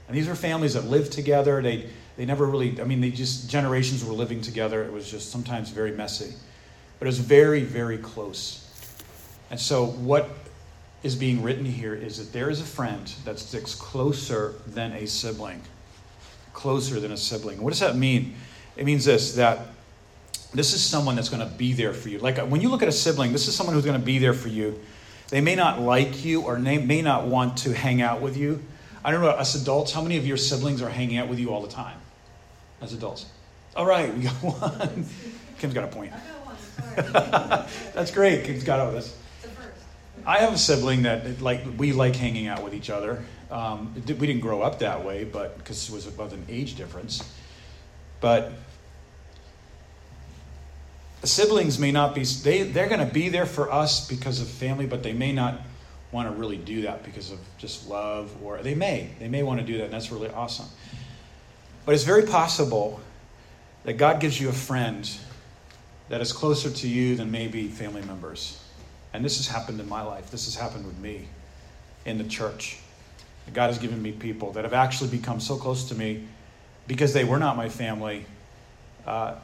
And 0.08 0.16
these 0.16 0.26
were 0.26 0.34
families 0.34 0.72
that 0.72 0.86
lived 0.86 1.12
together. 1.12 1.60
They 1.60 1.90
they 2.16 2.24
never 2.24 2.46
really 2.46 2.80
I 2.80 2.84
mean 2.84 3.02
they 3.02 3.10
just 3.10 3.50
generations 3.50 4.02
were 4.02 4.14
living 4.14 4.40
together. 4.40 4.82
It 4.82 4.92
was 4.92 5.10
just 5.10 5.30
sometimes 5.30 5.68
very 5.68 5.92
messy. 5.92 6.32
But 6.98 7.06
it 7.06 7.10
was 7.10 7.18
very, 7.18 7.62
very 7.62 7.98
close. 7.98 8.66
And 9.50 9.60
so 9.60 9.84
what 9.84 10.30
is 11.02 11.16
being 11.16 11.42
written 11.42 11.64
here 11.64 11.94
is 11.94 12.18
that 12.18 12.32
there 12.32 12.48
is 12.48 12.60
a 12.60 12.64
friend 12.64 13.12
that 13.24 13.38
sticks 13.38 13.74
closer 13.74 14.54
than 14.66 14.92
a 14.92 15.06
sibling. 15.06 15.60
Closer 16.52 17.00
than 17.00 17.12
a 17.12 17.16
sibling. 17.16 17.60
What 17.60 17.70
does 17.70 17.80
that 17.80 17.96
mean? 17.96 18.34
It 18.76 18.84
means 18.84 19.04
this 19.04 19.34
that 19.34 19.58
this 20.54 20.74
is 20.74 20.82
someone 20.82 21.16
that's 21.16 21.28
going 21.28 21.46
to 21.46 21.54
be 21.54 21.72
there 21.72 21.94
for 21.94 22.08
you. 22.08 22.18
Like 22.18 22.38
when 22.38 22.60
you 22.60 22.68
look 22.68 22.82
at 22.82 22.88
a 22.88 22.92
sibling, 22.92 23.32
this 23.32 23.48
is 23.48 23.54
someone 23.54 23.74
who's 23.74 23.84
going 23.84 23.98
to 23.98 24.04
be 24.04 24.18
there 24.18 24.34
for 24.34 24.48
you. 24.48 24.78
They 25.28 25.40
may 25.40 25.54
not 25.54 25.80
like 25.80 26.24
you 26.24 26.42
or 26.42 26.58
they 26.58 26.78
may 26.78 27.00
not 27.00 27.26
want 27.26 27.56
to 27.58 27.72
hang 27.72 28.02
out 28.02 28.20
with 28.20 28.36
you. 28.36 28.62
I 29.04 29.10
don't 29.10 29.22
know, 29.22 29.28
us 29.28 29.60
adults, 29.60 29.92
how 29.92 30.02
many 30.02 30.16
of 30.18 30.26
your 30.26 30.36
siblings 30.36 30.82
are 30.82 30.88
hanging 30.90 31.16
out 31.16 31.28
with 31.28 31.40
you 31.40 31.52
all 31.52 31.62
the 31.62 31.72
time 31.72 31.98
as 32.80 32.92
adults? 32.92 33.26
All 33.74 33.86
right, 33.86 34.14
we 34.14 34.24
got 34.24 34.34
one. 34.42 35.06
Kim's 35.58 35.74
got 35.74 35.84
a 35.84 35.88
point. 35.88 36.12
That's 36.96 38.10
great. 38.10 38.44
Kim's 38.44 38.62
got 38.62 38.78
all 38.78 38.92
this. 38.92 39.16
I 40.26 40.38
have 40.38 40.52
a 40.52 40.58
sibling 40.58 41.02
that 41.02 41.40
like 41.40 41.62
we 41.76 41.92
like 41.92 42.16
hanging 42.16 42.46
out 42.46 42.62
with 42.62 42.74
each 42.74 42.90
other. 42.90 43.22
Um, 43.50 43.94
we 43.94 44.26
didn't 44.26 44.40
grow 44.40 44.62
up 44.62 44.78
that 44.78 45.04
way, 45.04 45.24
but 45.24 45.58
because 45.58 45.88
it 45.88 45.92
was 45.92 46.06
above 46.06 46.32
an 46.32 46.44
age 46.48 46.76
difference. 46.76 47.22
But 48.20 48.52
siblings 51.24 51.78
may 51.78 51.92
not 51.92 52.14
be 52.14 52.24
they 52.24 52.62
they're 52.62 52.88
going 52.88 53.06
to 53.06 53.12
be 53.12 53.28
there 53.28 53.46
for 53.46 53.70
us 53.70 54.08
because 54.08 54.40
of 54.40 54.48
family, 54.48 54.86
but 54.86 55.02
they 55.02 55.12
may 55.12 55.32
not 55.32 55.60
want 56.12 56.28
to 56.28 56.34
really 56.34 56.58
do 56.58 56.82
that 56.82 57.04
because 57.04 57.30
of 57.30 57.38
just 57.58 57.88
love, 57.88 58.30
or 58.42 58.62
they 58.62 58.74
may 58.74 59.10
they 59.18 59.28
may 59.28 59.42
want 59.42 59.60
to 59.60 59.66
do 59.66 59.78
that, 59.78 59.84
and 59.84 59.92
that's 59.92 60.12
really 60.12 60.28
awesome. 60.28 60.66
But 61.84 61.94
it's 61.94 62.04
very 62.04 62.24
possible 62.24 63.00
that 63.84 63.94
God 63.94 64.20
gives 64.20 64.40
you 64.40 64.48
a 64.48 64.52
friend 64.52 65.10
that 66.08 66.20
is 66.20 66.32
closer 66.32 66.70
to 66.70 66.88
you 66.88 67.16
than 67.16 67.30
maybe 67.30 67.66
family 67.68 68.02
members. 68.02 68.61
And 69.12 69.24
this 69.24 69.36
has 69.36 69.46
happened 69.46 69.80
in 69.80 69.88
my 69.88 70.02
life. 70.02 70.30
This 70.30 70.46
has 70.46 70.54
happened 70.54 70.86
with 70.86 70.98
me 70.98 71.28
in 72.04 72.18
the 72.18 72.24
church. 72.24 72.78
God 73.52 73.68
has 73.68 73.78
given 73.78 74.00
me 74.00 74.12
people 74.12 74.52
that 74.52 74.64
have 74.64 74.72
actually 74.72 75.10
become 75.10 75.40
so 75.40 75.56
close 75.56 75.88
to 75.88 75.94
me 75.94 76.24
because 76.86 77.12
they 77.12 77.24
were 77.24 77.38
not 77.38 77.56
my 77.56 77.68
family. 77.68 78.24
Uh, 79.06 79.34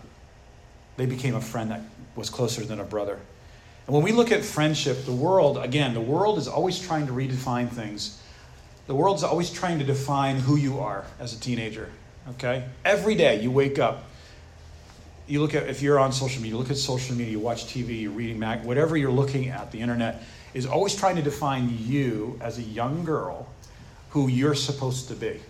they 0.97 1.07
became 1.07 1.35
a 1.35 1.41
friend 1.41 1.71
that 1.71 1.83
was 2.17 2.31
closer 2.31 2.65
than 2.65 2.81
a 2.81 2.85
brother. 2.85 3.19
And 3.87 3.95
when 3.95 4.05
we 4.05 4.13
look 4.13 4.31
at 4.31 4.45
friendship, 4.45 5.05
the 5.05 5.13
world, 5.13 5.59
again, 5.59 5.95
the 5.95 6.01
world 6.01 6.39
is 6.39 6.47
always 6.47 6.79
trying 6.79 7.07
to 7.07 7.13
redefine 7.13 7.71
things. 7.71 8.21
The 8.87 8.95
world's 8.95 9.23
always 9.23 9.51
trying 9.51 9.79
to 9.79 9.85
define 9.85 10.37
who 10.37 10.57
you 10.57 10.81
are 10.81 11.05
as 11.19 11.35
a 11.35 11.41
teenager. 11.41 11.91
Okay? 12.31 12.65
Every 12.85 13.15
day 13.15 13.41
you 13.41 13.51
wake 13.51 13.79
up, 13.79 14.05
you 15.29 15.41
look 15.41 15.55
at 15.55 15.69
if 15.69 15.83
you're 15.83 15.99
on 15.99 16.13
social 16.13 16.41
media, 16.41 16.55
you 16.55 16.59
look 16.59 16.71
at 16.71 16.77
social 16.77 17.15
media, 17.15 17.33
you 17.33 17.39
watch 17.39 17.67
TV, 17.67 18.03
you're 18.03 18.11
reading 18.11 18.39
mag, 18.39 18.65
whatever 18.65 18.97
you're 18.97 19.13
looking 19.13 19.49
at, 19.49 19.71
the 19.71 19.81
internet 19.81 20.23
is 20.55 20.67
always 20.67 20.95
trying 20.95 21.17
to 21.17 21.23
define 21.23 21.77
you 21.79 22.39
as 22.41 22.59
a 22.59 22.63
young 22.63 23.05
girl 23.05 23.47
who 24.11 24.29
you're 24.29 24.55
supposed 24.55 25.09
to 25.09 25.15
be. 25.15 25.41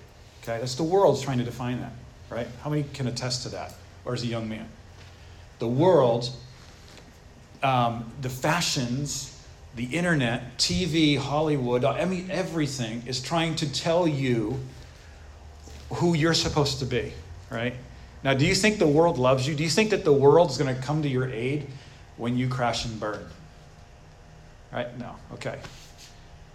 Okay, 0.42 0.58
that's 0.58 0.74
the 0.74 0.82
world's 0.82 1.22
trying 1.22 1.38
to 1.38 1.44
define 1.44 1.80
that, 1.80 1.92
right? 2.30 2.48
How 2.62 2.70
many 2.70 2.84
can 2.92 3.06
attest 3.06 3.44
to 3.44 3.50
that, 3.50 3.74
or 4.04 4.14
as 4.14 4.22
a 4.22 4.26
young 4.26 4.48
man? 4.48 4.68
The 5.60 5.68
world, 5.68 6.30
um, 7.62 8.12
the 8.20 8.30
fashions, 8.30 9.40
the 9.76 9.84
internet, 9.84 10.58
TV, 10.58 11.16
Hollywood, 11.18 11.84
I 11.84 12.04
mean, 12.04 12.30
everything 12.30 13.04
is 13.06 13.20
trying 13.20 13.54
to 13.56 13.72
tell 13.72 14.08
you 14.08 14.58
who 15.90 16.14
you're 16.14 16.34
supposed 16.34 16.80
to 16.80 16.84
be, 16.84 17.12
right? 17.50 17.74
Now, 18.24 18.34
do 18.34 18.46
you 18.46 18.54
think 18.54 18.78
the 18.78 18.88
world 18.88 19.18
loves 19.18 19.46
you? 19.46 19.54
Do 19.54 19.62
you 19.62 19.68
think 19.68 19.90
that 19.90 20.04
the 20.04 20.12
world 20.12 20.50
is 20.50 20.58
going 20.58 20.74
to 20.74 20.80
come 20.82 21.02
to 21.02 21.08
your 21.08 21.28
aid 21.30 21.66
when 22.16 22.36
you 22.36 22.48
crash 22.48 22.84
and 22.84 22.98
burn? 22.98 23.24
Right? 24.72 24.96
No. 24.98 25.14
Okay. 25.34 25.58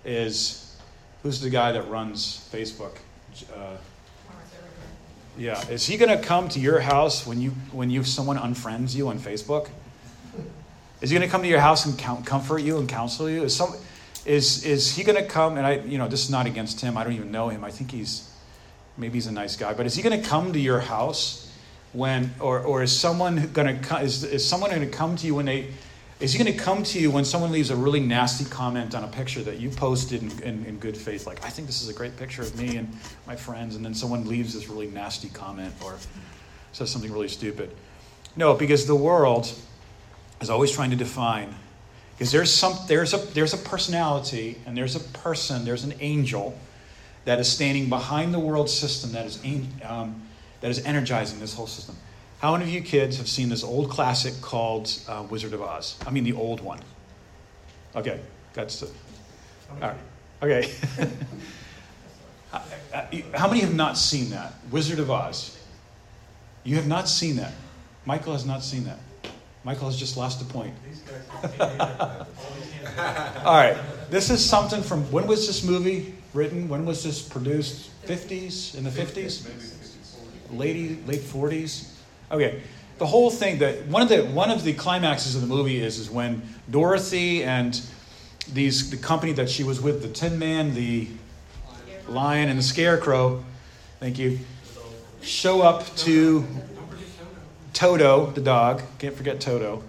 Is 0.06 0.78
who's 1.24 1.40
the 1.40 1.50
guy 1.50 1.72
that 1.72 1.88
runs 1.90 2.50
Facebook? 2.52 2.98
Uh, 3.56 3.78
yeah. 5.38 5.66
Is 5.70 5.86
he 5.86 5.98
going 5.98 6.16
to 6.16 6.24
come 6.24 6.50
to 6.50 6.60
your 6.60 6.80
house 6.80 7.26
when 7.26 7.42
you 7.42 7.52
when 7.72 7.90
you 7.90 8.04
someone 8.04 8.38
unfriends 8.38 8.94
you 8.94 9.08
on 9.08 9.18
Facebook? 9.18 9.70
Is 11.02 11.10
he 11.10 11.18
going 11.18 11.28
to 11.28 11.32
come 11.32 11.42
to 11.42 11.48
your 11.48 11.60
house 11.60 11.86
and 11.86 11.98
count, 11.98 12.26
comfort 12.26 12.60
you 12.60 12.78
and 12.78 12.88
counsel 12.88 13.30
you? 13.30 13.44
Is 13.44 13.56
some 13.56 13.74
is 14.26 14.66
is 14.66 14.96
he 14.96 15.04
going 15.04 15.22
to 15.22 15.28
come? 15.28 15.58
And 15.58 15.66
I, 15.66 15.76
you 15.80 15.98
know, 15.98 16.08
this 16.08 16.24
is 16.24 16.30
not 16.30 16.46
against 16.46 16.82
him. 16.82 16.98
I 16.98 17.04
don't 17.04 17.14
even 17.14 17.32
know 17.32 17.50
him. 17.50 17.64
I 17.64 17.72
think 17.72 17.92
he's 17.92 18.30
maybe 18.98 19.16
he's 19.16 19.28
a 19.28 19.32
nice 19.32 19.56
guy. 19.56 19.74
But 19.74 19.86
is 19.86 19.96
he 19.96 20.04
going 20.04 20.22
to 20.22 20.28
come 20.28 20.54
to 20.54 20.60
your 20.60 20.82
house 20.82 21.43
when 21.94 22.34
or, 22.40 22.60
or 22.60 22.84
is 22.84 22.92
someone 22.92 23.52
going 23.54 23.80
to 23.82 23.98
is, 24.00 24.24
is 24.24 24.48
someone 24.48 24.72
going 24.72 24.82
to 24.82 24.88
come 24.88 25.16
to 25.16 25.28
you 25.28 25.36
when 25.36 25.46
they 25.46 25.70
Is 26.20 26.34
he 26.34 26.44
going 26.44 26.52
to 26.52 26.64
come 26.64 26.84
to 26.84 27.00
you 27.00 27.12
when 27.12 27.26
someone 27.26 27.52
leaves 27.52 27.70
a 27.70 27.76
really 27.76 28.00
nasty 28.00 28.46
comment 28.46 28.96
on 28.96 29.04
a 29.04 29.08
picture 29.08 29.44
that 29.44 29.60
you 29.60 29.70
posted 29.70 30.22
in, 30.22 30.32
in, 30.42 30.66
in, 30.66 30.80
good 30.80 30.96
faith, 30.96 31.28
like, 31.28 31.44
I 31.46 31.50
think 31.50 31.68
this 31.68 31.82
is 31.82 31.90
a 31.90 31.94
great 31.94 32.16
picture 32.18 32.42
of 32.42 32.58
me 32.58 32.78
and 32.78 32.88
my 33.28 33.36
friends, 33.36 33.76
and 33.76 33.84
then 33.84 33.94
someone 33.94 34.26
leaves 34.28 34.54
this 34.54 34.70
really 34.70 34.88
nasty 34.88 35.30
comment 35.30 35.74
or 35.84 35.98
says 36.72 36.90
something 36.90 37.12
really 37.12 37.28
stupid? 37.28 37.72
No, 38.36 38.54
because 38.54 38.88
the 38.88 38.96
world 38.96 39.52
is 40.42 40.50
always 40.50 40.72
trying 40.72 40.92
to 40.92 40.96
define. 40.96 41.54
Because 42.16 42.32
there's, 42.32 42.52
some, 42.52 42.78
there's, 42.88 43.14
a, 43.14 43.18
there's 43.18 43.54
a 43.54 43.58
personality 43.58 44.58
and 44.66 44.78
there's 44.78 44.96
a 44.96 45.00
person, 45.00 45.66
there's 45.66 45.84
an 45.84 45.94
angel 46.00 46.58
that 47.26 47.40
is 47.40 47.52
standing 47.52 47.90
behind 47.90 48.34
the 48.34 48.40
world 48.40 48.70
system 48.70 49.12
that 49.12 49.26
is, 49.26 49.40
um, 49.84 50.22
that 50.64 50.72
is 50.72 50.84
energizing 50.86 51.40
this 51.40 51.54
whole 51.54 51.68
system. 51.68 51.94
How 52.40 52.54
many 52.54 52.64
of 52.64 52.70
you 52.70 52.80
kids 52.80 53.18
have 53.18 53.28
seen 53.28 53.50
this 53.50 53.66
old 53.66 53.90
classic 53.90 54.40
called 54.40 54.98
uh, 55.10 55.26
Wizard 55.30 55.52
of 55.52 55.62
Oz? 55.62 55.98
I 56.08 56.10
mean, 56.10 56.24
the 56.24 56.32
old 56.32 56.62
one. 56.62 56.80
Okay, 57.98 58.22
that's 58.54 58.80
the. 58.80 58.86
All 58.86 59.78
right. 59.82 59.98
Okay. 60.42 60.72
How 63.34 63.50
many 63.50 63.60
have 63.60 63.76
not 63.76 63.98
seen 63.98 64.30
that? 64.30 64.54
Wizard 64.72 65.00
of 65.00 65.12
Oz. 65.12 65.60
You 66.64 66.78
have 66.78 66.88
not 66.88 67.10
seen 67.10 67.36
that. 67.36 67.52
Michael 68.06 68.32
has 68.32 68.46
not 68.46 68.64
seen 68.64 68.86
that. 68.86 69.00
Michael 69.66 69.88
has 69.88 69.98
just 70.00 70.16
lost 70.16 70.42
a 70.42 70.46
point. 70.46 70.74
All 73.44 73.58
right. 73.58 73.76
This 74.10 74.30
is 74.30 74.50
something 74.50 74.82
from 74.82 75.04
when 75.12 75.28
was 75.28 75.46
this 75.46 75.62
movie 75.66 76.16
written? 76.34 76.70
When 76.70 76.86
was 76.86 77.04
this 77.04 77.22
produced? 77.22 77.90
50s? 78.06 78.76
In 78.78 78.86
the 78.86 78.90
50s? 78.90 79.83
Late, 80.58 81.08
late 81.08 81.22
40s? 81.22 81.90
Okay. 82.32 82.62
The 83.00 83.06
whole 83.08 83.30
thing 83.30 83.60
that 83.60 83.88
one 83.88 84.02
of 84.02 84.10
the 84.10 84.24
one 84.24 84.52
of 84.52 84.64
the 84.64 84.74
climaxes 84.74 85.36
of 85.36 85.42
the 85.42 85.48
movie 85.48 85.82
is 85.82 85.98
is 85.98 86.10
when 86.10 86.42
Dorothy 86.70 87.44
and 87.44 87.80
these 88.54 88.92
the 88.92 88.98
company 88.98 89.34
that 89.34 89.50
she 89.50 89.64
was 89.64 89.82
with, 89.82 90.02
the 90.02 90.10
Tin 90.10 90.38
Man, 90.38 90.76
the 90.76 91.08
Lion, 92.08 92.50
and 92.50 92.60
the 92.60 92.64
Scarecrow, 92.64 93.44
thank 94.00 94.20
you, 94.20 94.40
show 95.22 95.62
up 95.62 95.86
to 95.98 96.46
Toto, 97.74 98.28
the 98.32 98.42
dog, 98.42 98.84
can't 99.00 99.16
forget 99.16 99.42
Toto, 99.42 99.82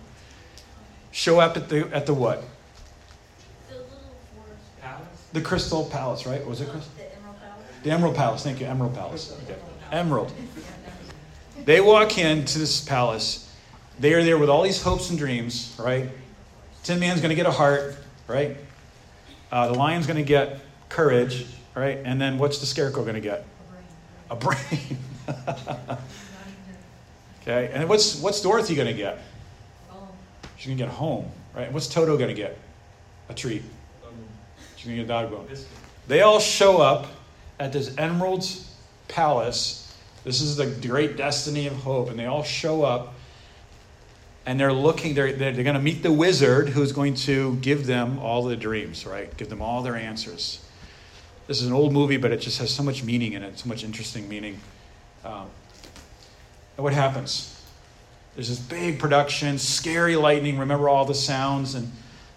show 1.12 1.40
up 1.40 1.56
at 1.56 1.68
the 1.68 1.88
at 1.94 2.06
the 2.06 2.14
what? 2.14 2.42
The 5.34 5.40
Crystal 5.40 5.84
Palace, 5.86 6.26
right? 6.26 6.46
Was 6.46 6.60
it 6.60 6.68
Crystal? 6.68 6.92
The 6.96 7.10
Emerald 7.12 7.36
Palace. 7.36 7.82
The 7.82 7.90
Emerald 7.90 8.16
Palace. 8.16 8.42
Thank 8.44 8.60
you, 8.60 8.66
Emerald 8.66 8.94
Palace. 8.94 9.36
Okay. 9.44 9.58
Emerald. 9.94 10.32
They 11.64 11.80
walk 11.80 12.18
into 12.18 12.58
this 12.58 12.80
palace. 12.80 13.50
They 14.00 14.12
are 14.12 14.24
there 14.24 14.36
with 14.36 14.50
all 14.50 14.62
these 14.62 14.82
hopes 14.82 15.08
and 15.10 15.18
dreams, 15.18 15.74
right? 15.78 16.10
Tin 16.82 16.98
Man's 16.98 17.20
going 17.20 17.30
to 17.30 17.36
get 17.36 17.46
a 17.46 17.52
heart, 17.52 17.96
right? 18.26 18.56
Uh, 19.52 19.68
the 19.68 19.74
lion's 19.74 20.06
going 20.06 20.16
to 20.16 20.24
get 20.24 20.60
courage, 20.88 21.46
right? 21.74 22.00
And 22.04 22.20
then 22.20 22.38
what's 22.38 22.58
the 22.58 22.66
scarecrow 22.66 23.02
going 23.02 23.14
to 23.14 23.20
get? 23.20 23.46
A 24.30 24.36
brain. 24.36 24.98
A 25.28 25.32
brain. 25.32 25.98
okay, 27.42 27.70
and 27.72 27.88
what's 27.88 28.20
what's 28.20 28.42
Dorothy 28.42 28.74
going 28.74 28.88
to 28.88 28.94
get? 28.94 29.20
She's 30.56 30.66
going 30.66 30.78
to 30.78 30.84
get 30.84 30.92
home, 30.92 31.30
right? 31.54 31.66
And 31.66 31.74
what's 31.74 31.86
Toto 31.86 32.16
going 32.16 32.28
to 32.28 32.34
get? 32.34 32.58
A 33.28 33.34
treat. 33.34 33.62
She's 34.76 34.86
going 34.86 34.98
to 34.98 35.04
get 35.04 35.04
a 35.04 35.06
dog 35.06 35.30
bone. 35.30 35.46
They 36.08 36.22
all 36.22 36.40
show 36.40 36.78
up 36.80 37.06
at 37.60 37.72
this 37.72 37.96
Emerald's 37.96 38.74
Palace 39.08 39.83
this 40.24 40.40
is 40.40 40.56
the 40.56 40.66
great 40.66 41.16
destiny 41.16 41.66
of 41.66 41.74
hope. 41.74 42.10
And 42.10 42.18
they 42.18 42.26
all 42.26 42.42
show 42.42 42.82
up 42.82 43.14
and 44.46 44.58
they're 44.58 44.72
looking, 44.72 45.14
they're, 45.14 45.32
they're, 45.32 45.52
they're 45.52 45.64
going 45.64 45.74
to 45.76 45.82
meet 45.82 46.02
the 46.02 46.12
wizard 46.12 46.70
who's 46.70 46.92
going 46.92 47.14
to 47.14 47.56
give 47.56 47.86
them 47.86 48.18
all 48.18 48.42
the 48.42 48.56
dreams, 48.56 49.06
right? 49.06 49.34
Give 49.36 49.48
them 49.48 49.62
all 49.62 49.82
their 49.82 49.96
answers. 49.96 50.64
This 51.46 51.60
is 51.60 51.66
an 51.66 51.72
old 51.72 51.92
movie, 51.92 52.16
but 52.16 52.32
it 52.32 52.38
just 52.38 52.58
has 52.58 52.70
so 52.70 52.82
much 52.82 53.02
meaning 53.04 53.34
in 53.34 53.42
it, 53.42 53.58
so 53.58 53.68
much 53.68 53.84
interesting 53.84 54.28
meaning. 54.28 54.58
Um, 55.24 55.48
and 56.76 56.84
what 56.84 56.92
happens? 56.92 57.62
There's 58.34 58.48
this 58.48 58.58
big 58.58 58.98
production, 58.98 59.58
scary 59.58 60.16
lightning. 60.16 60.58
Remember 60.58 60.88
all 60.88 61.04
the 61.04 61.14
sounds 61.14 61.74
and 61.74 61.90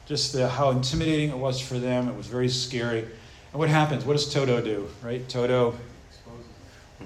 just 0.05 0.33
the, 0.33 0.47
how 0.47 0.69
intimidating 0.69 1.29
it 1.29 1.37
was 1.37 1.59
for 1.59 1.79
them. 1.79 2.07
It 2.07 2.15
was 2.15 2.27
very 2.27 2.49
scary. 2.49 2.99
And 2.99 3.59
what 3.59 3.69
happens? 3.69 4.05
What 4.05 4.13
does 4.13 4.31
Toto 4.31 4.61
do? 4.61 4.89
Right? 5.01 5.27
Toto 5.27 5.75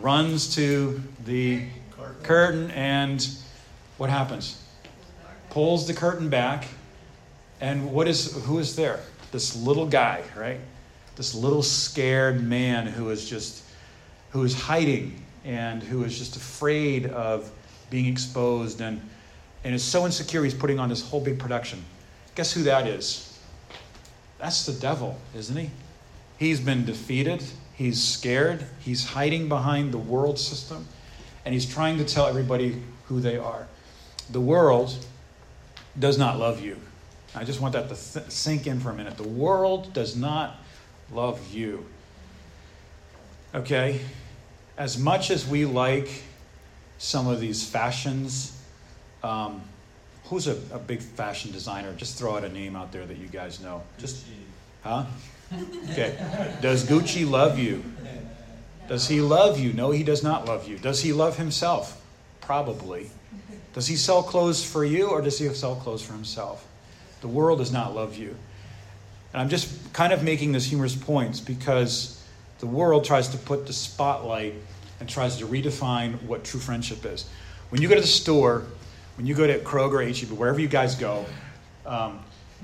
runs 0.01 0.55
to 0.55 1.01
the 1.25 1.63
curtain, 2.23 2.71
and 2.71 3.27
what 3.97 4.09
happens? 4.09 4.61
Pulls 5.49 5.87
the 5.87 5.93
curtain 5.93 6.29
back, 6.29 6.65
and 7.59 7.91
what 7.91 8.07
is 8.07 8.33
who 8.45 8.59
is 8.59 8.75
there? 8.75 8.99
This 9.31 9.55
little 9.55 9.85
guy, 9.85 10.23
right? 10.35 10.59
This 11.15 11.35
little 11.35 11.63
scared 11.63 12.43
man 12.43 12.87
who 12.87 13.09
is 13.09 13.29
just 13.29 13.63
who 14.31 14.43
is 14.43 14.53
hiding 14.53 15.23
and 15.43 15.83
who 15.83 16.03
is 16.03 16.17
just 16.17 16.35
afraid 16.35 17.07
of 17.07 17.51
being 17.89 18.05
exposed 18.05 18.81
and 18.81 19.01
and 19.63 19.75
is 19.75 19.83
so 19.83 20.05
insecure 20.05 20.43
he's 20.43 20.53
putting 20.53 20.79
on 20.79 20.89
this 20.89 21.07
whole 21.07 21.21
big 21.21 21.37
production. 21.37 21.83
Guess 22.35 22.53
who 22.53 22.63
that 22.63 22.87
is? 22.87 23.39
That's 24.39 24.65
the 24.65 24.73
devil, 24.73 25.19
isn't 25.35 25.55
he? 25.55 25.69
He's 26.39 26.59
been 26.59 26.85
defeated. 26.85 27.43
He's 27.81 27.99
scared. 27.99 28.63
He's 28.81 29.03
hiding 29.03 29.49
behind 29.49 29.91
the 29.91 29.97
world 29.97 30.37
system. 30.37 30.85
And 31.45 31.53
he's 31.55 31.65
trying 31.65 31.97
to 31.97 32.05
tell 32.05 32.27
everybody 32.27 32.79
who 33.05 33.19
they 33.19 33.37
are. 33.37 33.67
The 34.29 34.39
world 34.39 34.95
does 35.97 36.15
not 36.15 36.37
love 36.37 36.61
you. 36.61 36.77
I 37.33 37.43
just 37.43 37.59
want 37.59 37.73
that 37.73 37.89
to 37.89 37.95
th- 37.95 38.29
sink 38.29 38.67
in 38.67 38.79
for 38.79 38.91
a 38.91 38.93
minute. 38.93 39.17
The 39.17 39.27
world 39.27 39.93
does 39.93 40.15
not 40.15 40.57
love 41.11 41.51
you. 41.51 41.83
Okay? 43.55 44.01
As 44.77 44.99
much 44.99 45.31
as 45.31 45.47
we 45.47 45.65
like 45.65 46.21
some 46.99 47.25
of 47.25 47.39
these 47.39 47.67
fashions, 47.67 48.61
um, 49.23 49.59
who's 50.25 50.45
a, 50.45 50.55
a, 50.71 50.77
big 50.77 51.01
fashion 51.01 51.51
designer? 51.51 51.91
Just 51.95 52.19
throw 52.19 52.37
out 52.37 52.43
a 52.43 52.49
name 52.49 52.75
out 52.75 52.91
there 52.91 53.07
that 53.07 53.17
you 53.17 53.27
guys 53.27 53.59
know. 53.59 53.81
Just, 53.97 54.23
huh? 54.83 55.05
Okay. 55.91 56.17
Does 56.61 56.87
Gucci 56.87 57.29
love 57.29 57.59
you? 57.59 57.83
Does 58.87 59.07
he 59.07 59.21
love 59.21 59.59
you? 59.59 59.73
No, 59.73 59.91
he 59.91 60.03
does 60.03 60.23
not 60.23 60.45
love 60.45 60.67
you. 60.67 60.77
Does 60.77 61.01
he 61.01 61.13
love 61.13 61.37
himself? 61.37 62.01
Probably. 62.41 63.09
Does 63.73 63.87
he 63.87 63.95
sell 63.95 64.23
clothes 64.23 64.63
for 64.63 64.83
you 64.83 65.07
or 65.09 65.21
does 65.21 65.39
he 65.39 65.47
sell 65.49 65.75
clothes 65.75 66.03
for 66.03 66.13
himself? 66.13 66.67
The 67.21 67.27
world 67.27 67.59
does 67.59 67.71
not 67.71 67.95
love 67.95 68.17
you. 68.17 68.35
And 69.33 69.41
I'm 69.41 69.49
just 69.49 69.93
kind 69.93 70.11
of 70.11 70.23
making 70.23 70.51
this 70.51 70.65
humorous 70.65 70.95
points 70.95 71.39
because 71.39 72.21
the 72.59 72.67
world 72.67 73.05
tries 73.05 73.29
to 73.29 73.37
put 73.37 73.65
the 73.65 73.73
spotlight 73.73 74.55
and 74.99 75.07
tries 75.07 75.37
to 75.37 75.45
redefine 75.45 76.21
what 76.23 76.43
true 76.43 76.59
friendship 76.59 77.05
is. 77.05 77.29
When 77.69 77.81
you 77.81 77.87
go 77.87 77.95
to 77.95 78.01
the 78.01 78.07
store, 78.07 78.65
when 79.15 79.25
you 79.25 79.35
go 79.35 79.47
to 79.47 79.59
Kroger, 79.59 80.05
HEB, 80.05 80.37
wherever 80.37 80.59
you 80.59 80.67
guys 80.67 80.95
go, 80.95 81.25
um, 81.85 82.19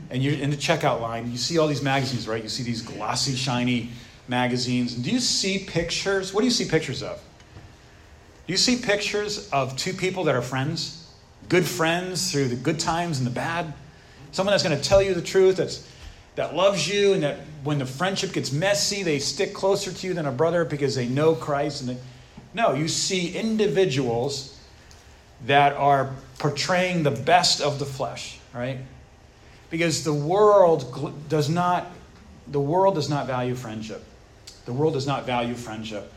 and 0.10 0.24
you're 0.24 0.36
in 0.36 0.50
the 0.50 0.58
checkout 0.58 1.02
line, 1.02 1.32
you 1.32 1.38
see 1.38 1.58
all 1.58 1.68
these 1.68 1.82
magazines, 1.82 2.28
right? 2.28 2.42
You 2.42 2.50
see 2.50 2.64
these 2.64 2.82
glossy, 2.82 3.36
shiny 3.36 3.90
magazines. 4.28 4.96
Do 4.96 5.12
you 5.12 5.20
see 5.20 5.60
pictures? 5.60 6.34
What 6.34 6.42
do 6.42 6.46
you 6.46 6.52
see 6.52 6.68
pictures 6.68 7.04
of? 7.04 7.22
Do 8.46 8.54
you 8.54 8.58
see 8.58 8.78
pictures 8.78 9.50
of 9.52 9.76
two 9.76 9.94
people 9.94 10.24
that 10.26 10.36
are 10.36 10.42
friends? 10.42 11.14
Good 11.50 11.66
friends 11.66 12.32
through 12.32 12.48
the 12.48 12.56
good 12.56 12.80
times 12.80 13.18
and 13.18 13.28
the 13.28 13.32
bad? 13.32 13.74
Someone 14.32 14.54
that's 14.54 14.64
going 14.64 14.78
to 14.78 14.84
tell 14.84 15.02
you 15.02 15.14
the 15.14 15.22
truth, 15.22 15.58
that's, 15.58 15.90
that 16.36 16.56
loves 16.56 16.88
you, 16.88 17.14
and 17.14 17.24
that 17.24 17.40
when 17.64 17.80
the 17.80 17.86
friendship 17.86 18.34
gets 18.34 18.52
messy, 18.52 19.04
they 19.04 19.20
stick 19.20 19.54
closer 19.54 19.92
to 19.92 20.08
you 20.08 20.14
than 20.14 20.26
a 20.26 20.32
brother 20.32 20.64
because 20.64 20.96
they 20.96 21.08
know 21.08 21.36
Christ. 21.36 21.82
And 21.82 21.90
they, 21.90 21.98
no, 22.54 22.74
you 22.74 22.88
see 22.88 23.36
individuals 23.36 24.58
that 25.46 25.74
are 25.74 26.12
portraying 26.40 27.04
the 27.04 27.12
best 27.12 27.62
of 27.62 27.80
the 27.80 27.86
flesh, 27.86 28.40
right? 28.54 28.80
Because 29.70 30.04
the 30.04 30.14
world 30.14 31.14
does 31.30 31.50
not 31.50 31.92
the 32.50 32.60
world 32.60 32.96
does 32.96 33.10
not 33.10 33.28
value 33.28 33.56
friendship. 33.56 34.04
The 34.66 34.74
world 34.74 34.94
does 34.94 35.06
not 35.06 35.26
value 35.26 35.54
friendship. 35.54 36.14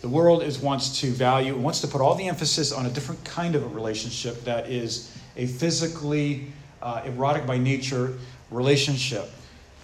The 0.00 0.08
world 0.08 0.42
is 0.42 0.58
wants 0.58 1.00
to 1.00 1.10
value 1.10 1.56
wants 1.56 1.80
to 1.82 1.88
put 1.88 2.00
all 2.00 2.14
the 2.14 2.28
emphasis 2.28 2.72
on 2.72 2.86
a 2.86 2.90
different 2.90 3.24
kind 3.24 3.54
of 3.54 3.62
a 3.62 3.68
relationship 3.68 4.44
that 4.44 4.68
is 4.68 5.14
a 5.36 5.46
physically 5.46 6.46
uh, 6.82 7.02
erotic 7.04 7.46
by 7.46 7.58
nature 7.58 8.14
relationship. 8.50 9.28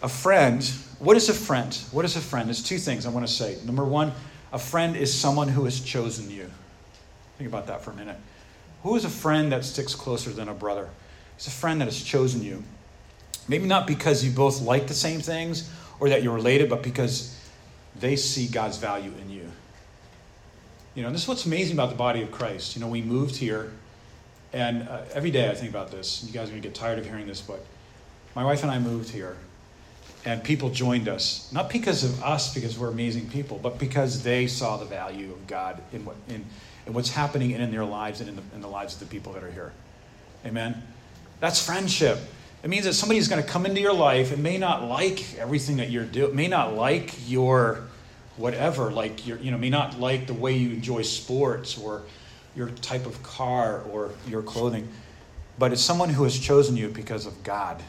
A 0.03 0.09
friend, 0.09 0.64
what 0.98 1.16
is 1.16 1.29
a 1.29 1.35
friend? 1.35 1.75
What 1.90 2.05
is 2.05 2.16
a 2.16 2.20
friend? 2.20 2.48
There's 2.48 2.62
two 2.62 2.79
things 2.79 3.07
I 3.07 3.11
want 3.11 3.27
to 3.27 3.33
say. 3.33 3.59
Number 3.64 3.85
one, 3.85 4.12
a 4.53 4.59
friend 4.59 4.96
is 4.96 5.12
someone 5.12 5.48
who 5.48 5.64
has 5.64 5.81
chosen 5.81 6.31
you. 6.31 6.51
Think 7.38 7.48
about 7.48 7.66
that 7.66 7.83
for 7.83 7.90
a 7.90 7.94
minute. 7.94 8.18
Who 8.83 8.96
is 8.96 9.05
a 9.05 9.11
friend 9.11 9.53
that 9.53 9.64
sticks 9.64 9.94
closer 9.94 10.31
than 10.31 10.48
a 10.48 10.55
brother? 10.55 10.88
It's 11.37 11.46
a 11.46 11.51
friend 11.51 11.81
that 11.81 11.87
has 11.87 12.03
chosen 12.03 12.42
you. 12.42 12.62
Maybe 13.48 13.66
not 13.66 13.87
because 13.87 14.24
you 14.24 14.31
both 14.31 14.62
like 14.62 14.87
the 14.87 14.94
same 14.94 15.20
things 15.20 15.70
or 16.00 16.09
that 16.09 16.22
you're 16.22 16.35
related, 16.35 16.70
but 16.70 16.83
because 16.83 17.38
they 17.98 18.16
see 18.16 18.46
God's 18.46 18.78
value 18.78 19.12
in 19.20 19.31
you. 19.31 19.50
You 20.94 21.02
know, 21.02 21.11
this 21.11 21.22
is 21.22 21.28
what's 21.28 21.46
amazing 21.46 21.76
about 21.76 21.90
the 21.90 21.96
body 21.96 22.22
of 22.22 22.31
Christ. 22.31 22.76
You 22.76 22.81
know, 22.83 22.88
we 22.88 23.02
moved 23.02 23.37
here 23.37 23.72
And 24.52 24.88
uh, 24.88 25.02
every 25.14 25.31
day 25.31 25.50
I 25.50 25.55
think 25.55 25.70
about 25.70 25.90
this. 25.90 26.24
You 26.24 26.33
guys 26.33 26.48
are 26.48 26.52
going 26.52 26.62
to 26.62 26.68
get 26.68 26.74
tired 26.74 26.98
of 26.98 27.07
hearing 27.07 27.26
this, 27.26 27.40
but 27.40 27.64
my 28.35 28.44
wife 28.44 28.62
and 28.62 28.70
I 28.70 28.78
moved 28.78 29.11
here, 29.11 29.37
and 30.24 30.44
people 30.44 30.68
joined 30.70 31.09
us. 31.09 31.50
Not 31.52 31.70
because 31.70 32.05
of 32.05 32.22
us, 32.22 32.52
because 32.52 32.78
we're 32.78 32.90
amazing 32.90 33.31
people, 33.31 33.59
but 33.62 33.78
because 33.78 34.22
they 34.22 34.46
saw 34.46 34.76
the 34.76 34.85
value 34.85 35.33
of 35.33 35.46
God 35.46 35.81
in, 35.92 36.05
what, 36.05 36.16
in, 36.28 36.44
in 36.87 36.92
what's 36.92 37.11
happening 37.11 37.52
in 37.52 37.70
their 37.70 37.85
lives 37.85 38.20
and 38.20 38.28
in 38.28 38.37
the, 38.37 38.42
in 38.55 38.61
the 38.61 38.68
lives 38.68 38.94
of 38.94 39.00
the 39.00 39.07
people 39.07 39.33
that 39.33 39.42
are 39.42 39.50
here. 39.50 39.72
Amen? 40.44 40.83
That's 41.40 41.64
friendship. 41.64 42.18
It 42.62 42.70
means 42.70 42.85
that 42.85 42.94
somebody's 42.94 43.27
going 43.27 43.42
to 43.42 43.48
come 43.48 43.66
into 43.66 43.81
your 43.81 43.92
life 43.92 44.33
and 44.33 44.42
may 44.42 44.57
not 44.57 44.85
like 44.85 45.37
everything 45.37 45.79
that 45.79 45.90
you're 45.90 46.05
doing, 46.05 46.35
may 46.37 46.46
not 46.46 46.75
like 46.75 47.29
your 47.29 47.85
whatever, 48.37 48.90
like 48.90 49.27
your, 49.27 49.38
you 49.38 49.51
know, 49.51 49.59
may 49.59 49.70
not 49.70 49.98
like 49.98 50.27
the 50.27 50.35
way 50.35 50.53
you 50.57 50.70
enjoy 50.70 51.03
sports 51.03 51.77
or 51.77 52.03
your 52.55 52.70
type 52.70 53.05
of 53.05 53.20
car 53.22 53.83
or 53.90 54.11
your 54.29 54.42
clothing, 54.42 54.88
but 55.59 55.72
it's 55.72 55.83
someone 55.83 56.09
who 56.09 56.25
has 56.25 56.38
chosen 56.38 56.77
you 56.77 56.88
because 56.88 57.27
of 57.27 57.42
God. 57.42 57.83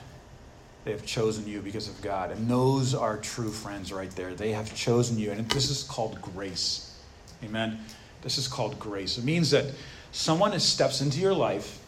They 0.85 0.91
have 0.91 1.05
chosen 1.05 1.47
you 1.47 1.61
because 1.61 1.87
of 1.87 2.01
God. 2.01 2.31
And 2.31 2.49
those 2.49 2.93
are 2.93 3.17
true 3.17 3.51
friends 3.51 3.93
right 3.93 4.11
there. 4.11 4.33
They 4.33 4.51
have 4.51 4.73
chosen 4.75 5.17
you. 5.17 5.31
And 5.31 5.49
this 5.49 5.69
is 5.69 5.83
called 5.83 6.21
grace. 6.21 6.99
Amen. 7.43 7.79
This 8.21 8.37
is 8.37 8.47
called 8.47 8.79
grace. 8.79 9.17
It 9.17 9.23
means 9.23 9.51
that 9.51 9.65
someone 10.11 10.57
steps 10.59 11.01
into 11.01 11.19
your 11.19 11.33
life 11.33 11.79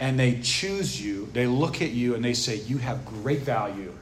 and 0.00 0.18
they 0.18 0.40
choose 0.40 1.00
you, 1.00 1.28
they 1.34 1.46
look 1.46 1.82
at 1.82 1.90
you 1.90 2.14
and 2.14 2.24
they 2.24 2.32
say, 2.32 2.56
You 2.56 2.78
have 2.78 3.04
great 3.04 3.40
value. 3.40 3.92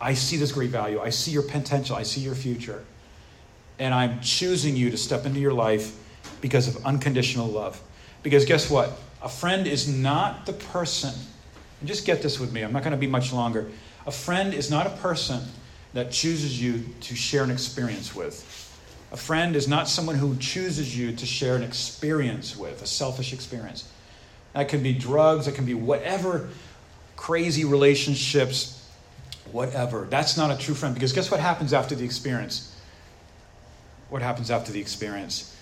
I 0.00 0.14
see 0.14 0.36
this 0.36 0.52
great 0.52 0.70
value. 0.70 1.00
I 1.00 1.10
see 1.10 1.30
your 1.30 1.42
potential. 1.42 1.94
I 1.94 2.02
see 2.02 2.22
your 2.22 2.34
future. 2.34 2.82
And 3.78 3.94
I'm 3.94 4.20
choosing 4.20 4.74
you 4.74 4.90
to 4.90 4.96
step 4.96 5.26
into 5.26 5.38
your 5.38 5.52
life 5.52 5.96
because 6.40 6.66
of 6.66 6.84
unconditional 6.84 7.46
love. 7.46 7.80
Because 8.22 8.44
guess 8.44 8.70
what? 8.70 8.98
A 9.22 9.28
friend 9.28 9.66
is 9.66 9.88
not 9.88 10.46
the 10.46 10.52
person, 10.52 11.12
and 11.80 11.88
just 11.88 12.06
get 12.06 12.22
this 12.22 12.40
with 12.40 12.52
me, 12.52 12.62
I'm 12.62 12.72
not 12.72 12.82
going 12.82 12.92
to 12.92 12.98
be 12.98 13.06
much 13.06 13.32
longer. 13.32 13.68
A 14.06 14.10
friend 14.10 14.54
is 14.54 14.70
not 14.70 14.86
a 14.86 14.90
person 14.90 15.40
that 15.92 16.10
chooses 16.10 16.60
you 16.60 16.84
to 17.00 17.16
share 17.16 17.42
an 17.42 17.50
experience 17.50 18.14
with. 18.14 18.54
A 19.10 19.16
friend 19.16 19.56
is 19.56 19.66
not 19.66 19.88
someone 19.88 20.16
who 20.16 20.36
chooses 20.36 20.96
you 20.96 21.12
to 21.12 21.26
share 21.26 21.56
an 21.56 21.62
experience 21.62 22.56
with, 22.56 22.82
a 22.82 22.86
selfish 22.86 23.32
experience. 23.32 23.88
That 24.52 24.68
can 24.68 24.82
be 24.82 24.92
drugs, 24.92 25.46
it 25.46 25.54
can 25.54 25.64
be 25.64 25.74
whatever 25.74 26.48
crazy 27.16 27.64
relationships, 27.64 28.88
whatever. 29.52 30.06
That's 30.08 30.36
not 30.36 30.50
a 30.50 30.56
true 30.56 30.74
friend 30.74 30.94
because 30.94 31.12
guess 31.12 31.30
what 31.30 31.40
happens 31.40 31.72
after 31.72 31.94
the 31.94 32.04
experience? 32.04 32.74
What 34.08 34.22
happens 34.22 34.50
after 34.50 34.72
the 34.72 34.80
experience? 34.80 35.54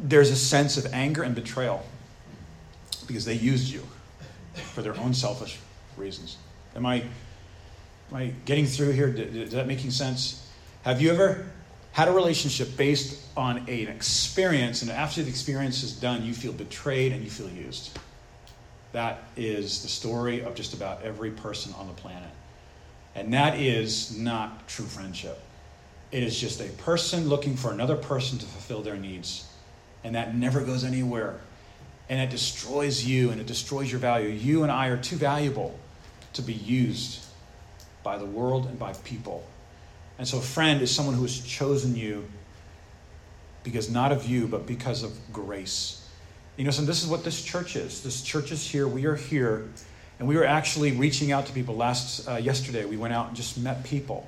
There's 0.00 0.30
a 0.30 0.36
sense 0.36 0.76
of 0.76 0.92
anger 0.92 1.22
and 1.22 1.34
betrayal 1.34 1.84
because 3.06 3.24
they 3.24 3.34
used 3.34 3.72
you 3.72 3.82
for 4.54 4.82
their 4.82 4.98
own 4.98 5.14
selfish 5.14 5.58
reasons. 5.96 6.36
Am 6.74 6.86
I, 6.86 6.96
am 6.96 8.14
I 8.14 8.32
getting 8.44 8.66
through 8.66 8.92
here? 8.92 9.08
Is 9.08 9.52
that 9.52 9.66
making 9.66 9.90
sense? 9.90 10.46
Have 10.82 11.00
you 11.00 11.10
ever 11.10 11.46
had 11.98 12.06
a 12.06 12.12
relationship 12.12 12.76
based 12.76 13.26
on 13.36 13.64
a, 13.66 13.84
an 13.84 13.88
experience, 13.88 14.82
and 14.82 14.90
after 14.92 15.20
the 15.20 15.28
experience 15.28 15.82
is 15.82 15.92
done, 15.92 16.24
you 16.24 16.32
feel 16.32 16.52
betrayed 16.52 17.10
and 17.10 17.24
you 17.24 17.28
feel 17.28 17.50
used? 17.50 17.98
That 18.92 19.24
is 19.36 19.82
the 19.82 19.88
story 19.88 20.44
of 20.44 20.54
just 20.54 20.74
about 20.74 21.02
every 21.02 21.32
person 21.32 21.74
on 21.76 21.88
the 21.88 21.92
planet. 21.94 22.30
And 23.16 23.34
that 23.34 23.58
is 23.58 24.16
not 24.16 24.68
true 24.68 24.84
friendship. 24.84 25.40
It 26.12 26.22
is 26.22 26.40
just 26.40 26.60
a 26.60 26.68
person 26.84 27.28
looking 27.28 27.56
for 27.56 27.72
another 27.72 27.96
person 27.96 28.38
to 28.38 28.46
fulfill 28.46 28.82
their 28.82 28.96
needs. 28.96 29.48
And 30.04 30.14
that 30.14 30.36
never 30.36 30.60
goes 30.60 30.84
anywhere. 30.84 31.40
And 32.08 32.20
it 32.20 32.30
destroys 32.30 33.04
you 33.04 33.30
and 33.30 33.40
it 33.40 33.48
destroys 33.48 33.90
your 33.90 33.98
value. 33.98 34.28
You 34.28 34.62
and 34.62 34.70
I 34.70 34.86
are 34.86 34.98
too 34.98 35.16
valuable 35.16 35.76
to 36.34 36.42
be 36.42 36.54
used 36.54 37.24
by 38.04 38.18
the 38.18 38.24
world 38.24 38.66
and 38.66 38.78
by 38.78 38.92
people. 38.92 39.44
And 40.18 40.26
so, 40.26 40.38
a 40.38 40.42
friend 40.42 40.82
is 40.82 40.94
someone 40.94 41.14
who 41.14 41.22
has 41.22 41.40
chosen 41.40 41.94
you 41.94 42.24
because 43.62 43.90
not 43.90 44.12
of 44.12 44.26
you, 44.26 44.46
but 44.46 44.66
because 44.66 45.02
of 45.02 45.12
grace. 45.32 46.06
You 46.56 46.64
know, 46.64 46.70
so 46.70 46.82
this 46.82 47.02
is 47.02 47.08
what 47.08 47.22
this 47.22 47.42
church 47.42 47.76
is. 47.76 48.02
This 48.02 48.22
church 48.22 48.50
is 48.50 48.68
here. 48.68 48.88
We 48.88 49.04
are 49.06 49.14
here. 49.14 49.68
And 50.18 50.26
we 50.26 50.36
were 50.36 50.44
actually 50.44 50.92
reaching 50.92 51.30
out 51.30 51.46
to 51.46 51.52
people 51.52 51.76
last 51.76 52.28
uh, 52.28 52.36
yesterday. 52.36 52.84
We 52.84 52.96
went 52.96 53.14
out 53.14 53.28
and 53.28 53.36
just 53.36 53.58
met 53.58 53.84
people. 53.84 54.26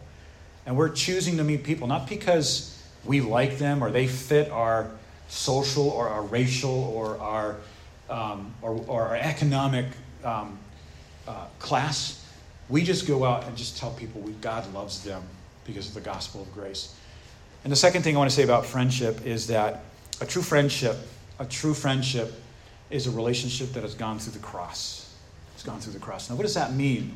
And 0.65 0.77
we're 0.77 0.91
choosing 0.91 1.37
to 1.39 1.45
meet 1.45 1.65
people 1.65 1.89
not 1.89 2.09
because 2.09 2.81
we 3.05 3.21
like 3.21 3.59
them 3.59 3.83
or 3.83 3.91
they 3.91 4.07
fit 4.07 4.51
our 4.51 4.91
social 5.29 5.89
or 5.89 6.09
our 6.09 6.23
racial 6.23 6.71
or 6.71 7.19
our, 7.19 7.57
um, 8.09 8.55
or, 8.63 8.73
or, 8.87 9.03
our 9.09 9.17
economic 9.17 9.87
um, 10.23 10.59
uh, 11.27 11.47
class. 11.59 12.25
We 12.69 12.83
just 12.83 13.09
go 13.09 13.25
out 13.25 13.45
and 13.47 13.57
just 13.57 13.79
tell 13.79 13.91
people 13.93 14.21
we, 14.21 14.33
God 14.33 14.73
loves 14.73 15.03
them 15.03 15.23
because 15.65 15.89
of 15.89 15.95
the 15.95 16.01
gospel 16.01 16.43
of 16.43 16.53
grace. 16.53 16.95
And 17.65 17.73
the 17.73 17.77
second 17.77 18.03
thing 18.03 18.17
I 18.17 18.19
want 18.19 18.31
to 18.31 18.37
say 18.37 18.43
about 18.43 18.65
friendship 18.65 19.27
is 19.27 19.47
that 19.49 19.85
a 20.21 20.27
true 20.27 20.43
friendship, 20.43 20.97
a 21.39 21.45
true 21.45 21.75
friendship 21.75 22.33
is 22.91 23.07
a 23.07 23.11
relationship 23.11 23.73
that 23.73 23.83
has 23.83 23.95
gone 23.95 24.19
through 24.19 24.33
the 24.33 24.39
cross. 24.39 25.15
It's 25.55 25.63
gone 25.63 25.81
through 25.81 25.93
the 25.93 25.99
cross. 25.99 26.31
Now, 26.31 26.37
what 26.37 26.43
does 26.43 26.55
that 26.55 26.73
mean? 26.73 27.15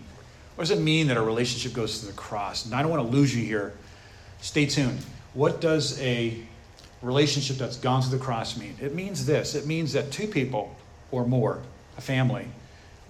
What 0.54 0.62
does 0.68 0.70
it 0.70 0.80
mean 0.80 1.08
that 1.08 1.16
a 1.16 1.22
relationship 1.22 1.72
goes 1.72 1.98
through 1.98 2.10
the 2.10 2.16
cross? 2.16 2.66
And 2.66 2.74
I 2.74 2.82
don't 2.82 2.90
want 2.90 3.02
to 3.02 3.16
lose 3.16 3.34
you 3.34 3.44
here. 3.44 3.72
Stay 4.40 4.66
tuned. 4.66 4.98
What 5.32 5.60
does 5.60 6.00
a 6.00 6.38
relationship 7.02 7.56
that's 7.56 7.76
gone 7.76 8.02
through 8.02 8.18
the 8.18 8.24
cross 8.24 8.56
mean? 8.56 8.76
It 8.80 8.94
means 8.94 9.26
this 9.26 9.54
it 9.54 9.66
means 9.66 9.92
that 9.94 10.12
two 10.12 10.28
people 10.28 10.76
or 11.10 11.26
more, 11.26 11.62
a 11.96 12.00
family, 12.00 12.46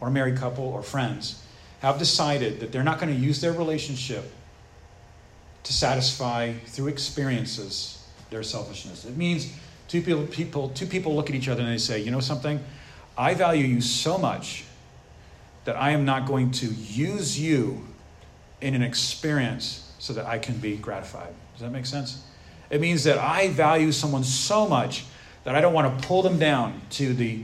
or 0.01 0.09
a 0.09 0.11
married 0.11 0.37
couple, 0.37 0.65
or 0.65 0.83
friends, 0.83 1.43
have 1.81 1.99
decided 1.99 2.61
that 2.61 2.73
they're 2.73 2.85
not 2.85 2.99
going 2.99 3.13
to 3.13 3.19
use 3.21 3.41
their 3.41 3.53
relationship 3.53 4.31
to 5.65 5.73
satisfy 5.73 6.53
through 6.67 6.89
experiences 6.89 8.07
their 8.31 8.43
selfishness. 8.43 9.05
It 9.05 9.17
means 9.17 9.53
two 9.89 10.03
people, 10.03 10.27
people, 10.27 10.69
two 10.71 10.87
people 10.87 11.15
look 11.15 11.29
at 11.29 11.37
each 11.37 11.49
other 11.49 11.63
and 11.63 11.73
they 11.73 11.79
say, 11.79 12.01
you 12.01 12.11
know 12.11 12.21
something? 12.21 12.61
I 13.17 13.35
value 13.35 13.65
you 13.65 13.81
so 13.81 14.19
much 14.19 14.65
that 15.65 15.77
I 15.77 15.91
am 15.91 16.05
not 16.05 16.27
going 16.27 16.51
to 16.53 16.67
use 16.67 17.39
you 17.39 17.87
in 18.61 18.75
an 18.75 18.83
experience 18.83 19.93
so 19.99 20.13
that 20.13 20.27
I 20.27 20.39
can 20.39 20.59
be 20.59 20.77
gratified. 20.77 21.33
Does 21.53 21.63
that 21.63 21.71
make 21.71 21.87
sense? 21.87 22.23
It 22.71 22.81
means 22.81 23.05
that 23.05 23.19
I 23.19 23.49
value 23.49 23.93
someone 23.93 24.25
so 24.25 24.67
much 24.67 25.05
that 25.45 25.55
I 25.55 25.61
don't 25.61 25.73
want 25.73 26.01
to 26.01 26.07
pull 26.07 26.23
them 26.23 26.39
down 26.39 26.81
to 26.91 27.15
the 27.15 27.43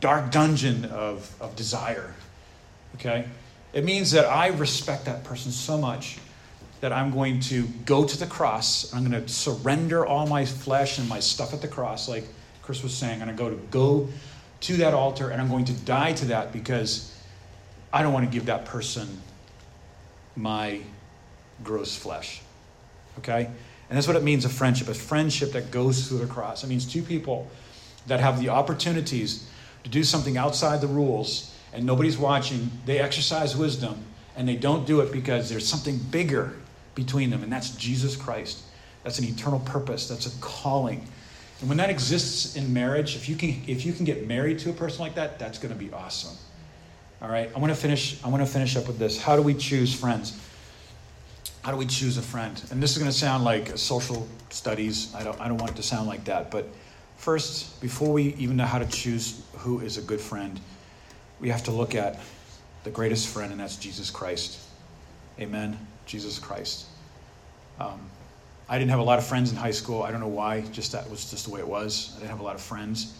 dark 0.00 0.30
dungeon 0.30 0.86
of, 0.86 1.34
of 1.40 1.54
desire. 1.56 2.14
Okay? 2.96 3.26
It 3.72 3.84
means 3.84 4.10
that 4.12 4.24
I 4.24 4.48
respect 4.48 5.04
that 5.04 5.22
person 5.22 5.52
so 5.52 5.76
much 5.76 6.18
that 6.80 6.92
I'm 6.92 7.10
going 7.10 7.40
to 7.40 7.66
go 7.84 8.04
to 8.04 8.18
the 8.18 8.26
cross. 8.26 8.92
I'm 8.94 9.06
going 9.06 9.22
to 9.22 9.28
surrender 9.28 10.06
all 10.06 10.26
my 10.26 10.44
flesh 10.44 10.98
and 10.98 11.08
my 11.08 11.20
stuff 11.20 11.52
at 11.52 11.60
the 11.60 11.68
cross, 11.68 12.08
like 12.08 12.24
Chris 12.62 12.82
was 12.82 12.94
saying. 12.94 13.20
I'm 13.20 13.36
going 13.36 13.56
to 13.56 13.66
go 13.70 14.08
to 14.60 14.76
that 14.76 14.94
altar 14.94 15.30
and 15.30 15.40
I'm 15.40 15.48
going 15.48 15.66
to 15.66 15.72
die 15.72 16.12
to 16.14 16.26
that 16.26 16.52
because 16.52 17.14
I 17.92 18.02
don't 18.02 18.12
want 18.12 18.26
to 18.26 18.32
give 18.32 18.46
that 18.46 18.64
person 18.64 19.08
my 20.36 20.80
gross 21.62 21.96
flesh. 21.96 22.40
Okay? 23.18 23.44
And 23.44 23.96
that's 23.96 24.06
what 24.06 24.16
it 24.16 24.22
means 24.22 24.44
a 24.44 24.48
friendship, 24.48 24.88
a 24.88 24.94
friendship 24.94 25.52
that 25.52 25.70
goes 25.70 26.08
through 26.08 26.18
the 26.18 26.26
cross. 26.26 26.64
It 26.64 26.68
means 26.68 26.90
two 26.90 27.02
people 27.02 27.50
that 28.06 28.20
have 28.20 28.40
the 28.40 28.48
opportunities 28.48 29.48
to 29.84 29.90
do 29.90 30.02
something 30.04 30.38
outside 30.38 30.80
the 30.80 30.86
rules 30.86 31.54
and 31.72 31.84
nobody's 31.84 32.16
watching. 32.16 32.70
They 32.86 32.98
exercise 32.98 33.56
wisdom 33.56 34.04
and 34.36 34.48
they 34.48 34.56
don't 34.56 34.86
do 34.86 35.00
it 35.00 35.12
because 35.12 35.50
there's 35.50 35.66
something 35.66 35.98
bigger 35.98 36.54
between 36.94 37.30
them, 37.30 37.42
and 37.42 37.52
that's 37.52 37.70
Jesus 37.70 38.16
Christ. 38.16 38.62
That's 39.02 39.18
an 39.18 39.24
eternal 39.24 39.60
purpose, 39.60 40.08
that's 40.08 40.26
a 40.26 40.40
calling. 40.40 41.06
And 41.60 41.68
when 41.68 41.78
that 41.78 41.90
exists 41.90 42.56
in 42.56 42.72
marriage, 42.72 43.16
if 43.16 43.28
you 43.28 43.36
can 43.36 43.62
if 43.66 43.84
you 43.84 43.92
can 43.92 44.04
get 44.04 44.26
married 44.26 44.58
to 44.60 44.70
a 44.70 44.72
person 44.72 45.00
like 45.00 45.14
that, 45.14 45.38
that's 45.38 45.58
going 45.58 45.72
to 45.72 45.78
be 45.78 45.92
awesome. 45.92 46.36
All 47.22 47.28
right, 47.28 47.50
I 47.54 47.58
want 47.58 47.72
to 47.72 47.78
finish. 47.78 48.22
I 48.24 48.28
want 48.28 48.44
to 48.44 48.50
finish 48.50 48.76
up 48.76 48.86
with 48.86 48.98
this. 48.98 49.20
How 49.20 49.36
do 49.36 49.42
we 49.42 49.54
choose 49.54 49.94
friends? 49.94 50.38
How 51.62 51.70
do 51.70 51.76
we 51.76 51.84
choose 51.84 52.16
a 52.16 52.22
friend? 52.22 52.62
And 52.70 52.82
this 52.82 52.92
is 52.92 52.98
going 52.98 53.10
to 53.10 53.16
sound 53.16 53.44
like 53.44 53.76
social 53.76 54.26
studies. 54.48 55.14
I 55.14 55.22
don't. 55.22 55.38
I 55.38 55.48
don't 55.48 55.58
want 55.58 55.72
it 55.72 55.76
to 55.76 55.82
sound 55.82 56.08
like 56.08 56.24
that. 56.24 56.50
But 56.50 56.68
first, 57.16 57.78
before 57.82 58.10
we 58.10 58.34
even 58.34 58.56
know 58.56 58.64
how 58.64 58.78
to 58.78 58.88
choose 58.88 59.42
who 59.58 59.80
is 59.80 59.98
a 59.98 60.02
good 60.02 60.20
friend, 60.20 60.58
we 61.40 61.50
have 61.50 61.64
to 61.64 61.70
look 61.70 61.94
at 61.94 62.18
the 62.84 62.90
greatest 62.90 63.28
friend, 63.28 63.52
and 63.52 63.60
that's 63.60 63.76
Jesus 63.76 64.10
Christ. 64.10 64.58
Amen. 65.38 65.78
Jesus 66.10 66.38
Christ. 66.38 66.86
Um, 67.78 68.00
I 68.68 68.78
didn't 68.78 68.90
have 68.90 69.00
a 69.00 69.04
lot 69.04 69.18
of 69.18 69.26
friends 69.26 69.50
in 69.50 69.56
high 69.56 69.70
school. 69.70 70.02
I 70.02 70.10
don't 70.10 70.20
know 70.20 70.28
why. 70.28 70.62
Just 70.72 70.92
that 70.92 71.08
was 71.08 71.30
just 71.30 71.46
the 71.46 71.52
way 71.52 71.60
it 71.60 71.68
was. 71.68 72.12
I 72.16 72.18
didn't 72.18 72.30
have 72.30 72.40
a 72.40 72.44
lot 72.44 72.56
of 72.56 72.60
friends. 72.60 73.14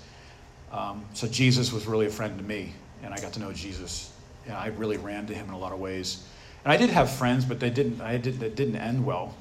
Um, 0.73 1.05
so 1.15 1.27
Jesus 1.27 1.73
was 1.73 1.87
really 1.87 2.07
a 2.07 2.11
friend 2.11 2.37
to 2.37 2.45
me 2.45 2.73
and 3.03 3.15
I 3.15 3.21
got 3.21 3.33
to 3.35 3.41
know 3.41 3.53
Jesus. 3.53 4.13
And 4.47 4.55
I 4.55 4.69
really 4.69 4.97
ran 4.97 5.27
to 5.27 5.35
him 5.35 5.49
in 5.49 5.55
a 5.55 5.59
lot 5.59 5.73
of 5.73 5.79
ways. 5.79 6.25
And 6.65 6.73
I 6.73 6.77
did 6.77 6.91
have 6.91 7.11
friends, 7.11 7.45
but 7.45 7.61
they 7.61 7.71
didn't. 7.71 8.01
I 8.01 8.17
didn't. 8.17 8.43
It 8.43 8.57
didn't 8.57 8.77
end 8.77 9.05
well. 9.05 9.35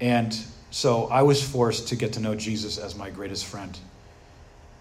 And 0.00 0.36
so 0.70 1.06
I 1.06 1.22
was 1.22 1.42
forced 1.42 1.88
to 1.88 1.96
get 1.96 2.12
to 2.14 2.20
know 2.20 2.34
Jesus 2.34 2.78
as 2.78 2.94
my 2.94 3.10
greatest 3.10 3.44
friend. 3.46 3.78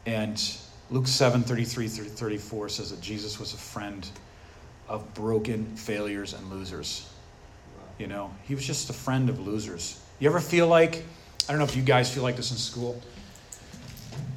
And 0.05 0.41
Luke 0.89 1.07
7 1.07 1.41
33 1.43 1.87
34 1.87 2.69
says 2.69 2.91
that 2.91 3.01
Jesus 3.01 3.39
was 3.39 3.53
a 3.53 3.57
friend 3.57 4.07
of 4.87 5.13
broken 5.13 5.65
failures 5.75 6.33
and 6.33 6.49
losers. 6.49 7.09
You 7.99 8.07
know, 8.07 8.33
he 8.45 8.55
was 8.55 8.65
just 8.65 8.89
a 8.89 8.93
friend 8.93 9.29
of 9.29 9.45
losers. 9.45 9.99
You 10.19 10.29
ever 10.29 10.39
feel 10.39 10.67
like, 10.67 11.03
I 11.47 11.51
don't 11.51 11.59
know 11.59 11.65
if 11.65 11.75
you 11.75 11.83
guys 11.83 12.11
feel 12.11 12.23
like 12.23 12.37
this 12.37 12.49
in 12.51 12.57
school. 12.57 12.99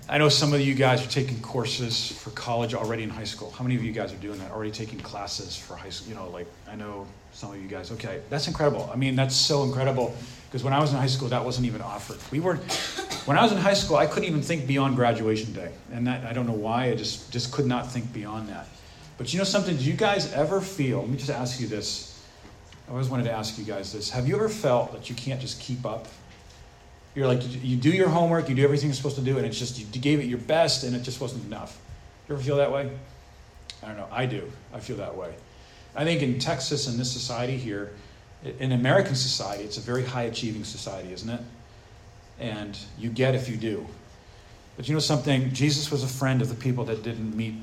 I 0.08 0.18
know 0.18 0.28
some 0.28 0.52
of 0.52 0.60
you 0.60 0.74
guys 0.74 1.02
are 1.06 1.08
taking 1.08 1.40
courses 1.40 2.10
for 2.10 2.30
college 2.30 2.74
already 2.74 3.04
in 3.04 3.08
high 3.08 3.24
school. 3.24 3.52
How 3.52 3.62
many 3.62 3.76
of 3.76 3.84
you 3.84 3.92
guys 3.92 4.12
are 4.12 4.16
doing 4.16 4.38
that? 4.40 4.50
Already 4.50 4.72
taking 4.72 4.98
classes 4.98 5.56
for 5.56 5.76
high 5.76 5.90
school? 5.90 6.10
You 6.10 6.16
know, 6.16 6.28
like, 6.28 6.48
I 6.68 6.74
know 6.74 7.06
some 7.32 7.52
of 7.52 7.62
you 7.62 7.68
guys. 7.68 7.92
Okay, 7.92 8.20
that's 8.28 8.48
incredible. 8.48 8.90
I 8.92 8.96
mean, 8.96 9.14
that's 9.14 9.36
so 9.36 9.62
incredible 9.62 10.14
because 10.46 10.64
when 10.64 10.72
I 10.72 10.80
was 10.80 10.92
in 10.92 10.98
high 10.98 11.06
school, 11.06 11.28
that 11.28 11.44
wasn't 11.44 11.66
even 11.66 11.80
offered. 11.82 12.18
We 12.32 12.40
were, 12.40 12.56
when 13.26 13.38
I 13.38 13.42
was 13.42 13.52
in 13.52 13.58
high 13.58 13.74
school, 13.74 13.96
I 13.96 14.06
couldn't 14.06 14.28
even 14.28 14.42
think 14.42 14.66
beyond 14.66 14.96
graduation 14.96 15.52
day, 15.52 15.70
and 15.92 16.06
that, 16.08 16.26
I 16.26 16.32
don't 16.32 16.46
know 16.46 16.52
why. 16.52 16.86
I 16.86 16.94
just 16.96 17.32
just 17.32 17.52
could 17.52 17.66
not 17.66 17.90
think 17.90 18.12
beyond 18.12 18.48
that. 18.48 18.66
But 19.18 19.32
you 19.32 19.38
know 19.38 19.44
something? 19.44 19.76
Do 19.76 19.84
you 19.84 19.92
guys 19.92 20.32
ever 20.32 20.60
feel? 20.60 21.00
Let 21.00 21.10
me 21.10 21.16
just 21.16 21.30
ask 21.30 21.60
you 21.60 21.68
this. 21.68 22.11
I 22.92 22.94
always 22.94 23.08
wanted 23.08 23.24
to 23.24 23.32
ask 23.32 23.56
you 23.56 23.64
guys 23.64 23.90
this. 23.90 24.10
Have 24.10 24.28
you 24.28 24.36
ever 24.36 24.50
felt 24.50 24.92
that 24.92 25.08
you 25.08 25.16
can't 25.16 25.40
just 25.40 25.58
keep 25.58 25.86
up? 25.86 26.08
You're 27.14 27.26
like 27.26 27.40
you 27.64 27.74
do 27.78 27.88
your 27.88 28.10
homework, 28.10 28.50
you 28.50 28.54
do 28.54 28.64
everything 28.64 28.90
you're 28.90 28.94
supposed 28.94 29.16
to 29.16 29.22
do, 29.22 29.38
and 29.38 29.46
it's 29.46 29.58
just 29.58 29.78
you 29.78 29.86
gave 29.98 30.20
it 30.20 30.26
your 30.26 30.40
best, 30.40 30.84
and 30.84 30.94
it 30.94 31.02
just 31.02 31.18
wasn't 31.18 31.42
enough. 31.46 31.80
You 32.28 32.34
ever 32.34 32.44
feel 32.44 32.56
that 32.56 32.70
way? 32.70 32.90
I 33.82 33.86
don't 33.86 33.96
know. 33.96 34.08
I 34.12 34.26
do. 34.26 34.52
I 34.74 34.80
feel 34.80 34.98
that 34.98 35.16
way. 35.16 35.32
I 35.96 36.04
think 36.04 36.20
in 36.20 36.38
Texas 36.38 36.86
and 36.86 36.98
this 36.98 37.10
society 37.10 37.56
here, 37.56 37.94
in 38.58 38.72
American 38.72 39.14
society, 39.14 39.64
it's 39.64 39.78
a 39.78 39.80
very 39.80 40.04
high 40.04 40.24
achieving 40.24 40.62
society, 40.62 41.14
isn't 41.14 41.30
it? 41.30 41.40
And 42.38 42.78
you 42.98 43.08
get 43.08 43.34
if 43.34 43.48
you 43.48 43.56
do. 43.56 43.86
But 44.76 44.86
you 44.86 44.92
know 44.92 45.00
something? 45.00 45.50
Jesus 45.54 45.90
was 45.90 46.04
a 46.04 46.08
friend 46.08 46.42
of 46.42 46.50
the 46.50 46.54
people 46.56 46.84
that 46.84 47.02
didn't 47.02 47.34
meet, 47.34 47.54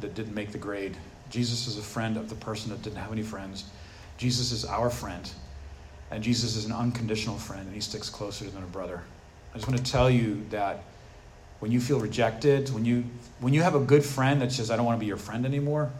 that 0.00 0.16
didn't 0.16 0.34
make 0.34 0.50
the 0.50 0.58
grade. 0.58 0.96
Jesus 1.30 1.68
is 1.68 1.78
a 1.78 1.82
friend 1.82 2.16
of 2.16 2.28
the 2.28 2.34
person 2.34 2.70
that 2.70 2.82
didn't 2.82 2.98
have 2.98 3.12
any 3.12 3.22
friends. 3.22 3.66
Jesus 4.16 4.52
is 4.52 4.64
our 4.64 4.90
friend. 4.90 5.30
And 6.10 6.22
Jesus 6.22 6.54
is 6.56 6.64
an 6.64 6.72
unconditional 6.72 7.38
friend, 7.38 7.66
and 7.66 7.74
he 7.74 7.80
sticks 7.80 8.08
closer 8.08 8.44
than 8.44 8.62
a 8.62 8.66
brother. 8.66 9.02
I 9.52 9.56
just 9.56 9.68
want 9.68 9.84
to 9.84 9.90
tell 9.90 10.10
you 10.10 10.44
that 10.50 10.84
when 11.60 11.72
you 11.72 11.80
feel 11.80 11.98
rejected, 11.98 12.70
when 12.70 12.84
you, 12.84 13.04
when 13.40 13.54
you 13.54 13.62
have 13.62 13.74
a 13.74 13.80
good 13.80 14.04
friend 14.04 14.40
that 14.42 14.52
says, 14.52 14.70
I 14.70 14.76
don't 14.76 14.84
want 14.84 14.96
to 14.98 15.00
be 15.00 15.06
your 15.06 15.16
friend 15.16 15.46
anymore, 15.46 15.90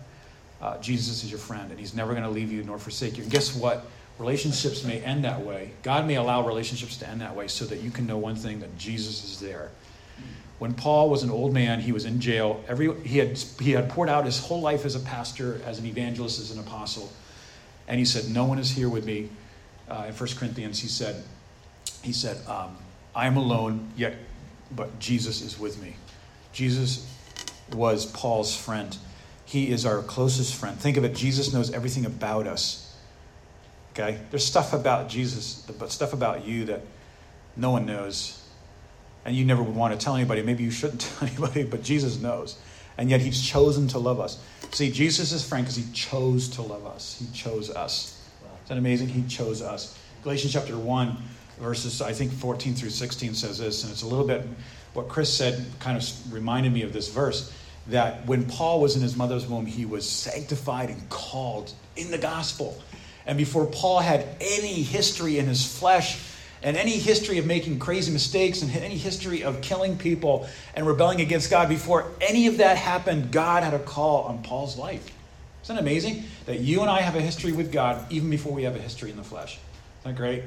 uh, 0.60 0.78
Jesus 0.78 1.24
is 1.24 1.30
your 1.30 1.38
friend, 1.38 1.70
and 1.70 1.80
he's 1.80 1.94
never 1.94 2.12
going 2.12 2.24
to 2.24 2.30
leave 2.30 2.52
you 2.52 2.62
nor 2.62 2.78
forsake 2.78 3.16
you. 3.16 3.22
And 3.22 3.32
guess 3.32 3.54
what? 3.56 3.86
Relationships 4.18 4.84
may 4.84 5.00
end 5.00 5.24
that 5.24 5.40
way. 5.40 5.72
God 5.82 6.06
may 6.06 6.14
allow 6.14 6.46
relationships 6.46 6.96
to 6.98 7.08
end 7.08 7.20
that 7.20 7.34
way 7.34 7.48
so 7.48 7.64
that 7.64 7.80
you 7.80 7.90
can 7.90 8.06
know 8.06 8.18
one 8.18 8.36
thing 8.36 8.60
that 8.60 8.76
Jesus 8.78 9.24
is 9.24 9.40
there. 9.40 9.70
When 10.60 10.72
Paul 10.74 11.10
was 11.10 11.24
an 11.24 11.30
old 11.30 11.52
man, 11.52 11.80
he 11.80 11.90
was 11.90 12.04
in 12.04 12.20
jail. 12.20 12.62
Every, 12.68 12.94
he, 13.02 13.18
had, 13.18 13.36
he 13.60 13.72
had 13.72 13.90
poured 13.90 14.08
out 14.08 14.24
his 14.24 14.38
whole 14.38 14.60
life 14.60 14.84
as 14.84 14.94
a 14.94 15.00
pastor, 15.00 15.60
as 15.66 15.80
an 15.80 15.86
evangelist, 15.86 16.38
as 16.40 16.52
an 16.52 16.60
apostle. 16.60 17.12
And 17.88 17.98
he 17.98 18.04
said, 18.04 18.28
No 18.28 18.44
one 18.44 18.58
is 18.58 18.70
here 18.70 18.88
with 18.88 19.04
me. 19.04 19.28
Uh, 19.88 20.06
in 20.08 20.14
1 20.14 20.28
Corinthians, 20.38 20.80
he 20.80 20.88
said, 20.88 21.22
he 22.04 22.12
said, 22.12 22.46
um, 22.46 22.76
I 23.14 23.26
am 23.26 23.36
alone, 23.36 23.90
yet, 23.96 24.14
but 24.70 24.98
Jesus 24.98 25.40
is 25.40 25.58
with 25.58 25.82
me. 25.82 25.96
Jesus 26.52 27.10
was 27.72 28.06
Paul's 28.06 28.56
friend. 28.56 28.96
He 29.46 29.70
is 29.70 29.86
our 29.86 30.02
closest 30.02 30.54
friend. 30.54 30.78
Think 30.78 30.96
of 30.96 31.04
it, 31.04 31.14
Jesus 31.14 31.52
knows 31.52 31.70
everything 31.72 32.06
about 32.06 32.46
us. 32.46 32.94
Okay? 33.92 34.18
There's 34.30 34.44
stuff 34.44 34.72
about 34.72 35.08
Jesus, 35.08 35.64
but 35.78 35.90
stuff 35.90 36.12
about 36.12 36.46
you 36.46 36.66
that 36.66 36.82
no 37.56 37.70
one 37.70 37.86
knows. 37.86 38.40
And 39.24 39.34
you 39.34 39.44
never 39.44 39.62
would 39.62 39.74
want 39.74 39.98
to 39.98 40.02
tell 40.02 40.14
anybody. 40.14 40.42
Maybe 40.42 40.64
you 40.64 40.70
shouldn't 40.70 41.00
tell 41.18 41.28
anybody, 41.28 41.62
but 41.64 41.82
Jesus 41.82 42.20
knows. 42.20 42.58
And 42.96 43.10
yet 43.10 43.20
he's 43.20 43.40
chosen 43.40 43.88
to 43.88 43.98
love 43.98 44.20
us. 44.20 44.38
See, 44.70 44.90
Jesus 44.90 45.32
is 45.32 45.46
friend 45.46 45.64
because 45.64 45.76
he 45.76 45.90
chose 45.92 46.48
to 46.50 46.62
love 46.62 46.86
us. 46.86 47.16
He 47.18 47.26
chose 47.36 47.70
us. 47.70 48.20
Isn't 48.64 48.68
that 48.68 48.78
amazing? 48.78 49.08
He 49.08 49.22
chose 49.28 49.62
us. 49.62 49.98
Galatians 50.22 50.52
chapter 50.52 50.78
1, 50.78 51.16
verses, 51.60 52.00
I 52.00 52.12
think 52.12 52.32
14 52.32 52.74
through 52.74 52.90
16 52.90 53.34
says 53.34 53.58
this, 53.58 53.82
and 53.82 53.92
it's 53.92 54.02
a 54.02 54.06
little 54.06 54.26
bit 54.26 54.46
what 54.94 55.08
Chris 55.08 55.32
said 55.32 55.64
kind 55.80 55.96
of 55.96 56.32
reminded 56.32 56.72
me 56.72 56.82
of 56.82 56.92
this 56.92 57.08
verse 57.08 57.52
that 57.88 58.24
when 58.26 58.46
Paul 58.46 58.80
was 58.80 58.96
in 58.96 59.02
his 59.02 59.16
mother's 59.16 59.46
womb, 59.46 59.66
he 59.66 59.84
was 59.84 60.08
sanctified 60.08 60.88
and 60.88 61.08
called 61.10 61.72
in 61.96 62.10
the 62.10 62.18
gospel. 62.18 62.80
And 63.26 63.36
before 63.36 63.66
Paul 63.66 64.00
had 64.00 64.26
any 64.40 64.82
history 64.82 65.38
in 65.38 65.46
his 65.46 65.66
flesh 65.66 66.18
and 66.64 66.78
any 66.78 66.92
history 66.92 67.36
of 67.36 67.44
making 67.44 67.78
crazy 67.78 68.10
mistakes 68.10 68.62
and 68.62 68.74
any 68.74 68.96
history 68.96 69.44
of 69.44 69.60
killing 69.60 69.98
people 69.98 70.48
and 70.74 70.86
rebelling 70.86 71.20
against 71.20 71.50
God, 71.50 71.68
before 71.68 72.10
any 72.22 72.46
of 72.46 72.56
that 72.56 72.78
happened, 72.78 73.30
God 73.30 73.62
had 73.62 73.74
a 73.74 73.78
call 73.78 74.22
on 74.22 74.42
Paul's 74.42 74.78
life. 74.78 75.06
Isn't 75.62 75.76
that 75.76 75.82
amazing? 75.82 76.24
That 76.46 76.60
you 76.60 76.80
and 76.80 76.88
I 76.88 77.02
have 77.02 77.16
a 77.16 77.20
history 77.20 77.52
with 77.52 77.70
God 77.70 78.10
even 78.10 78.30
before 78.30 78.52
we 78.52 78.62
have 78.62 78.74
a 78.74 78.78
history 78.78 79.10
in 79.10 79.18
the 79.18 79.22
flesh. 79.22 79.58
Isn't 80.00 80.12
that 80.12 80.16
great? 80.16 80.42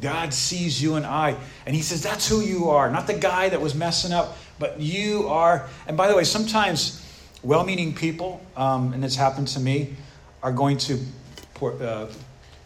God 0.00 0.32
sees 0.32 0.80
you 0.82 0.94
and 0.94 1.04
I, 1.04 1.36
and 1.66 1.76
He 1.76 1.82
says, 1.82 2.02
That's 2.02 2.26
who 2.26 2.40
you 2.40 2.70
are. 2.70 2.90
Not 2.90 3.06
the 3.06 3.14
guy 3.14 3.50
that 3.50 3.60
was 3.60 3.74
messing 3.74 4.12
up, 4.12 4.38
but 4.58 4.80
you 4.80 5.28
are. 5.28 5.68
And 5.86 5.96
by 5.96 6.08
the 6.08 6.16
way, 6.16 6.24
sometimes 6.24 7.04
well 7.42 7.64
meaning 7.64 7.94
people, 7.94 8.40
um, 8.56 8.94
and 8.94 9.04
it's 9.04 9.16
happened 9.16 9.48
to 9.48 9.60
me, 9.60 9.96
are 10.42 10.52
going 10.52 10.78
to 10.78 10.98
uh, 11.62 12.06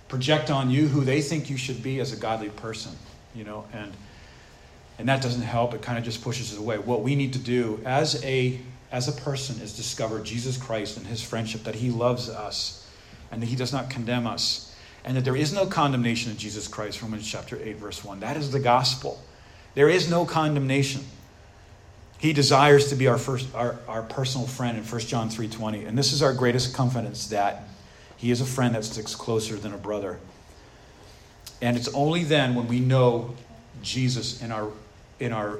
project 0.08 0.50
on 0.50 0.70
you 0.70 0.88
who 0.88 1.04
they 1.04 1.22
think 1.22 1.50
you 1.50 1.56
should 1.56 1.82
be 1.82 2.00
as 2.00 2.12
a 2.12 2.16
godly 2.16 2.50
person, 2.50 2.92
you 3.34 3.44
know, 3.44 3.64
and 3.72 3.92
and 4.98 5.08
that 5.08 5.22
doesn't 5.22 5.42
help. 5.42 5.74
It 5.74 5.82
kind 5.82 5.98
of 5.98 6.04
just 6.04 6.22
pushes 6.22 6.52
it 6.52 6.58
away. 6.58 6.78
What 6.78 7.02
we 7.02 7.16
need 7.16 7.32
to 7.32 7.38
do 7.38 7.80
as 7.84 8.22
a 8.24 8.60
as 8.92 9.08
a 9.08 9.12
person 9.12 9.60
is 9.60 9.76
discover 9.76 10.20
Jesus 10.20 10.56
Christ 10.56 10.96
and 10.96 11.06
His 11.06 11.20
friendship, 11.22 11.64
that 11.64 11.74
He 11.74 11.90
loves 11.90 12.28
us, 12.28 12.88
and 13.32 13.42
that 13.42 13.46
He 13.46 13.56
does 13.56 13.72
not 13.72 13.90
condemn 13.90 14.26
us, 14.26 14.74
and 15.04 15.16
that 15.16 15.24
there 15.24 15.36
is 15.36 15.52
no 15.52 15.66
condemnation 15.66 16.30
in 16.30 16.38
Jesus 16.38 16.68
Christ. 16.68 17.02
Romans 17.02 17.28
chapter 17.28 17.58
eight, 17.60 17.76
verse 17.76 18.04
one. 18.04 18.20
That 18.20 18.36
is 18.36 18.52
the 18.52 18.60
gospel. 18.60 19.20
There 19.74 19.88
is 19.88 20.08
no 20.08 20.24
condemnation. 20.24 21.02
He 22.18 22.32
desires 22.32 22.88
to 22.90 22.94
be 22.94 23.08
our 23.08 23.18
first 23.18 23.52
our, 23.54 23.76
our 23.88 24.02
personal 24.02 24.46
friend 24.46 24.78
in 24.78 24.84
1 24.84 25.00
John 25.02 25.28
3:20. 25.28 25.86
And 25.88 25.98
this 25.98 26.12
is 26.12 26.22
our 26.22 26.32
greatest 26.32 26.72
confidence 26.72 27.26
that 27.28 27.64
he 28.16 28.30
is 28.30 28.40
a 28.40 28.46
friend 28.46 28.74
that 28.74 28.84
sticks 28.84 29.14
closer 29.14 29.56
than 29.56 29.72
a 29.74 29.78
brother. 29.78 30.18
And 31.60 31.76
it's 31.76 31.88
only 31.94 32.24
then 32.24 32.54
when 32.54 32.68
we 32.68 32.80
know 32.80 33.34
Jesus 33.82 34.42
in 34.42 34.52
our 34.52 34.70
in 35.20 35.32
our 35.32 35.58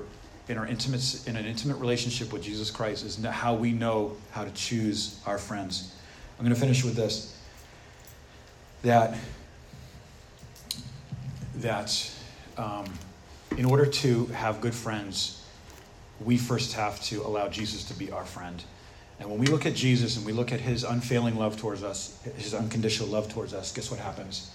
in 0.49 0.59
our 0.59 0.67
intimate 0.67 1.27
in 1.27 1.37
an 1.37 1.47
intimate 1.47 1.77
relationship 1.77 2.33
with 2.33 2.43
Jesus 2.43 2.71
Christ 2.71 3.05
is 3.05 3.23
how 3.25 3.55
we 3.55 3.73
know 3.73 4.17
how 4.33 4.45
to 4.45 4.51
choose 4.53 5.21
our 5.27 5.39
friends. 5.39 5.95
I'm 6.39 6.45
going 6.45 6.55
to 6.55 6.61
finish 6.61 6.85
with 6.85 6.97
this. 6.97 7.39
That 8.83 9.17
that 11.57 12.11
um, 12.57 12.85
in 13.57 13.65
order 13.65 13.87
to 13.87 14.27
have 14.27 14.61
good 14.61 14.75
friends, 14.75 15.43
we 16.21 16.37
first 16.37 16.75
have 16.75 17.01
to 17.05 17.23
allow 17.23 17.49
Jesus 17.49 17.85
to 17.85 17.95
be 17.95 18.11
our 18.11 18.25
friend. 18.25 18.63
And 19.21 19.31
when 19.31 19.39
we 19.39 19.47
look 19.47 19.65
at 19.65 19.75
Jesus 19.75 20.17
and 20.17 20.27
we 20.27 20.33
look 20.33 20.53
at 20.53 20.61
his 20.61 20.85
unfailing 20.85 21.37
love 21.37 21.57
towards 21.57 21.83
us, 21.83 22.19
his 22.37 22.55
unconditional 22.55 23.09
love 23.09 23.33
towards 23.33 23.55
us, 23.55 23.73
guess 23.73 23.91
what 23.91 24.01
happens? 24.01 24.51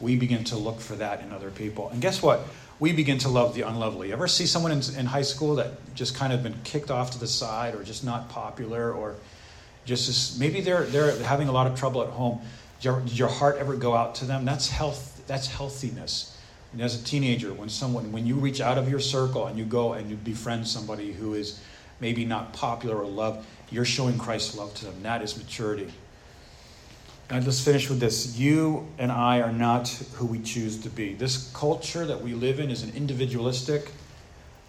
We 0.00 0.16
begin 0.16 0.44
to 0.44 0.56
look 0.56 0.80
for 0.80 0.94
that 0.96 1.22
in 1.22 1.32
other 1.32 1.50
people. 1.50 1.88
And 1.88 2.02
guess 2.02 2.22
what? 2.22 2.40
We 2.78 2.92
begin 2.92 3.16
to 3.18 3.30
love 3.30 3.54
the 3.54 3.62
unlovely. 3.62 4.08
You 4.08 4.12
Ever 4.12 4.28
see 4.28 4.44
someone 4.44 4.70
in, 4.70 4.82
in 4.98 5.06
high 5.06 5.22
school 5.22 5.54
that 5.56 5.94
just 5.94 6.14
kind 6.14 6.32
of 6.32 6.42
been 6.42 6.54
kicked 6.62 6.90
off 6.90 7.12
to 7.12 7.18
the 7.18 7.26
side 7.26 7.74
or 7.74 7.82
just 7.82 8.04
not 8.04 8.28
popular 8.28 8.92
or 8.92 9.14
just 9.86 10.38
maybe 10.38 10.60
they're, 10.60 10.84
they're 10.84 11.16
having 11.22 11.48
a 11.48 11.52
lot 11.52 11.66
of 11.66 11.78
trouble 11.78 12.02
at 12.02 12.10
home? 12.10 12.40
Did 12.78 12.84
your, 12.84 13.00
did 13.00 13.18
your 13.18 13.28
heart 13.28 13.56
ever 13.58 13.76
go 13.76 13.94
out 13.94 14.16
to 14.16 14.26
them? 14.26 14.44
That's 14.44 14.68
health. 14.68 15.22
That's 15.26 15.46
healthiness. 15.46 16.36
And 16.72 16.82
as 16.82 17.00
a 17.00 17.04
teenager, 17.04 17.54
when 17.54 17.70
someone, 17.70 18.12
when 18.12 18.26
you 18.26 18.34
reach 18.34 18.60
out 18.60 18.76
of 18.76 18.90
your 18.90 19.00
circle 19.00 19.46
and 19.46 19.58
you 19.58 19.64
go 19.64 19.94
and 19.94 20.10
you 20.10 20.16
befriend 20.16 20.68
somebody 20.68 21.12
who 21.12 21.32
is 21.32 21.58
maybe 22.00 22.24
not 22.24 22.52
popular 22.52 22.96
or 22.96 23.06
loved, 23.06 23.46
you're 23.70 23.84
showing 23.84 24.18
Christ's 24.18 24.56
love 24.56 24.74
to 24.74 24.86
them. 24.86 25.02
That 25.02 25.22
is 25.22 25.36
maturity. 25.36 25.92
And 27.28 27.44
let's 27.44 27.60
finish 27.60 27.88
with 27.88 27.98
this. 27.98 28.38
You 28.38 28.86
and 28.98 29.10
I 29.10 29.40
are 29.40 29.52
not 29.52 29.88
who 30.14 30.26
we 30.26 30.38
choose 30.38 30.78
to 30.82 30.88
be. 30.88 31.14
This 31.14 31.50
culture 31.52 32.06
that 32.06 32.20
we 32.20 32.34
live 32.34 32.60
in 32.60 32.70
is 32.70 32.84
an 32.84 32.92
individualistic, 32.94 33.90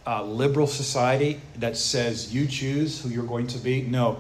uh, 0.07 0.23
liberal 0.23 0.65
society 0.65 1.39
that 1.57 1.77
says 1.77 2.33
you 2.33 2.47
choose 2.47 2.99
who 2.99 3.09
you're 3.09 3.25
going 3.25 3.47
to 3.47 3.59
be. 3.59 3.83
No, 3.83 4.17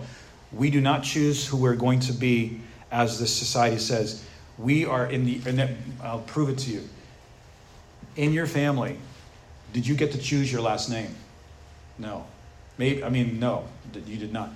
we 0.51 0.69
do 0.69 0.81
not 0.81 1.03
choose 1.03 1.47
who 1.47 1.57
we're 1.57 1.75
going 1.75 1.99
to 2.01 2.13
be 2.13 2.61
as 2.91 3.19
this 3.19 3.33
society 3.33 3.79
says. 3.79 4.23
We 4.59 4.85
are 4.85 5.07
in 5.07 5.25
the, 5.25 5.41
and 5.47 5.75
I'll 6.03 6.19
prove 6.19 6.49
it 6.49 6.59
to 6.59 6.71
you. 6.71 6.87
In 8.15 8.33
your 8.33 8.47
family, 8.47 8.97
did 9.73 9.87
you 9.87 9.95
get 9.95 10.11
to 10.11 10.17
choose 10.17 10.51
your 10.51 10.61
last 10.61 10.89
name? 10.89 11.13
No. 11.97 12.25
Maybe, 12.77 13.03
I 13.03 13.09
mean, 13.09 13.39
no, 13.39 13.67
you 14.05 14.17
did 14.17 14.33
not. 14.33 14.51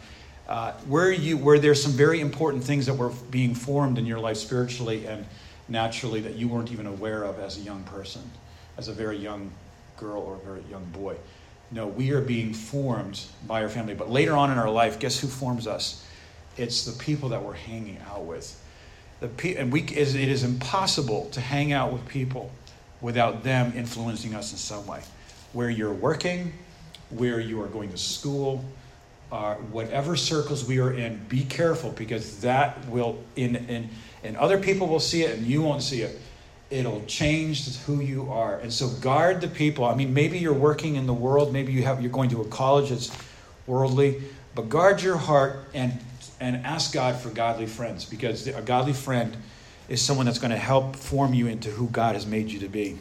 Uh, 0.47 0.73
where 0.87 1.11
you 1.11 1.37
where 1.37 1.59
there's 1.59 1.81
some 1.81 1.93
very 1.93 2.19
important 2.19 2.63
things 2.63 2.85
that 2.85 2.93
were 2.93 3.11
being 3.29 3.55
formed 3.55 3.97
in 3.97 4.05
your 4.05 4.19
life 4.19 4.37
spiritually 4.37 5.05
and 5.05 5.25
naturally 5.69 6.19
that 6.21 6.35
you 6.35 6.47
weren't 6.47 6.71
even 6.71 6.85
aware 6.85 7.23
of 7.23 7.39
as 7.39 7.57
a 7.57 7.61
young 7.61 7.83
person, 7.83 8.21
as 8.77 8.87
a 8.87 8.93
very 8.93 9.17
young 9.17 9.51
girl 9.97 10.21
or 10.21 10.35
a 10.35 10.39
very 10.39 10.63
young 10.69 10.83
boy. 10.85 11.15
No, 11.71 11.87
we 11.87 12.11
are 12.11 12.21
being 12.21 12.53
formed 12.53 13.21
by 13.47 13.63
our 13.63 13.69
family. 13.69 13.93
But 13.93 14.09
later 14.09 14.33
on 14.33 14.51
in 14.51 14.57
our 14.57 14.69
life, 14.69 14.99
guess 14.99 15.19
who 15.19 15.27
forms 15.27 15.67
us? 15.67 16.05
It's 16.57 16.83
the 16.83 17.01
people 17.01 17.29
that 17.29 17.41
we're 17.41 17.53
hanging 17.53 17.97
out 18.09 18.25
with. 18.25 18.61
The 19.21 19.29
pe- 19.29 19.55
and 19.55 19.71
we, 19.71 19.83
it 19.83 19.97
is 19.97 20.43
impossible 20.43 21.29
to 21.29 21.39
hang 21.39 21.71
out 21.71 21.93
with 21.93 22.05
people 22.07 22.51
without 22.99 23.43
them 23.43 23.71
influencing 23.75 24.35
us 24.35 24.51
in 24.51 24.57
some 24.57 24.85
way. 24.85 25.01
Where 25.53 25.69
you're 25.69 25.93
working, 25.93 26.51
where 27.11 27.39
you 27.39 27.61
are 27.61 27.67
going 27.67 27.91
to 27.91 27.97
school, 27.97 28.63
uh, 29.31 29.55
whatever 29.55 30.15
circles 30.15 30.65
we 30.65 30.79
are 30.79 30.93
in, 30.93 31.17
be 31.29 31.43
careful 31.43 31.91
because 31.91 32.41
that 32.41 32.85
will, 32.87 33.23
in, 33.35 33.55
in, 33.55 33.89
and 34.23 34.35
other 34.37 34.57
people 34.57 34.87
will 34.87 34.99
see 34.99 35.23
it 35.23 35.37
and 35.37 35.45
you 35.45 35.61
won't 35.61 35.81
see 35.81 36.01
it. 36.01 36.19
It'll 36.69 37.03
change 37.05 37.77
who 37.79 37.99
you 37.99 38.31
are. 38.31 38.59
And 38.59 38.71
so 38.71 38.89
guard 38.89 39.41
the 39.41 39.47
people. 39.47 39.85
I 39.85 39.95
mean, 39.95 40.13
maybe 40.13 40.37
you're 40.37 40.53
working 40.53 40.95
in 40.95 41.05
the 41.05 41.13
world, 41.13 41.51
maybe 41.51 41.71
you 41.71 41.83
have, 41.83 42.01
you're 42.01 42.11
going 42.11 42.29
to 42.29 42.41
a 42.41 42.47
college 42.47 42.89
that's 42.89 43.11
worldly, 43.67 44.21
but 44.55 44.69
guard 44.69 45.01
your 45.01 45.17
heart 45.17 45.65
and, 45.73 45.97
and 46.39 46.65
ask 46.65 46.93
God 46.93 47.15
for 47.15 47.29
godly 47.29 47.67
friends 47.67 48.05
because 48.05 48.47
a 48.47 48.61
godly 48.61 48.93
friend 48.93 49.35
is 49.89 50.01
someone 50.01 50.25
that's 50.25 50.39
going 50.39 50.51
to 50.51 50.57
help 50.57 50.95
form 50.95 51.33
you 51.33 51.47
into 51.47 51.69
who 51.69 51.87
God 51.89 52.15
has 52.15 52.25
made 52.25 52.49
you 52.49 52.59
to 52.59 52.69
be. 52.69 52.97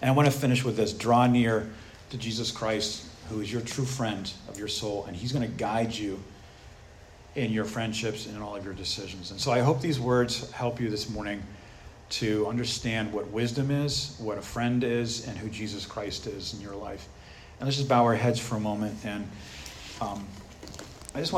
And 0.00 0.10
I 0.10 0.14
want 0.14 0.30
to 0.30 0.36
finish 0.36 0.64
with 0.64 0.76
this 0.76 0.92
draw 0.92 1.26
near 1.26 1.68
to 2.10 2.18
Jesus 2.18 2.50
Christ, 2.50 3.06
who 3.28 3.40
is 3.40 3.52
your 3.52 3.62
true 3.62 3.84
friend 3.84 4.30
of 4.48 4.58
your 4.58 4.68
soul, 4.68 5.04
and 5.06 5.16
He's 5.16 5.32
going 5.32 5.48
to 5.48 5.56
guide 5.56 5.94
you 5.94 6.22
in 7.34 7.52
your 7.52 7.64
friendships 7.64 8.26
and 8.26 8.36
in 8.36 8.42
all 8.42 8.56
of 8.56 8.64
your 8.64 8.74
decisions. 8.74 9.30
And 9.30 9.40
so 9.40 9.52
I 9.52 9.60
hope 9.60 9.80
these 9.80 10.00
words 10.00 10.50
help 10.52 10.80
you 10.80 10.88
this 10.88 11.10
morning 11.10 11.42
to 12.08 12.46
understand 12.46 13.12
what 13.12 13.28
wisdom 13.30 13.70
is, 13.70 14.16
what 14.18 14.38
a 14.38 14.42
friend 14.42 14.82
is, 14.84 15.26
and 15.26 15.36
who 15.36 15.48
Jesus 15.48 15.84
Christ 15.84 16.26
is 16.26 16.54
in 16.54 16.60
your 16.60 16.76
life. 16.76 17.08
And 17.58 17.66
let's 17.66 17.76
just 17.76 17.88
bow 17.88 18.04
our 18.04 18.14
heads 18.14 18.38
for 18.38 18.56
a 18.56 18.60
moment. 18.60 18.96
And 19.04 19.28
um, 20.00 20.26
I 21.14 21.20
just 21.20 21.32
want 21.32 21.32
to 21.32 21.34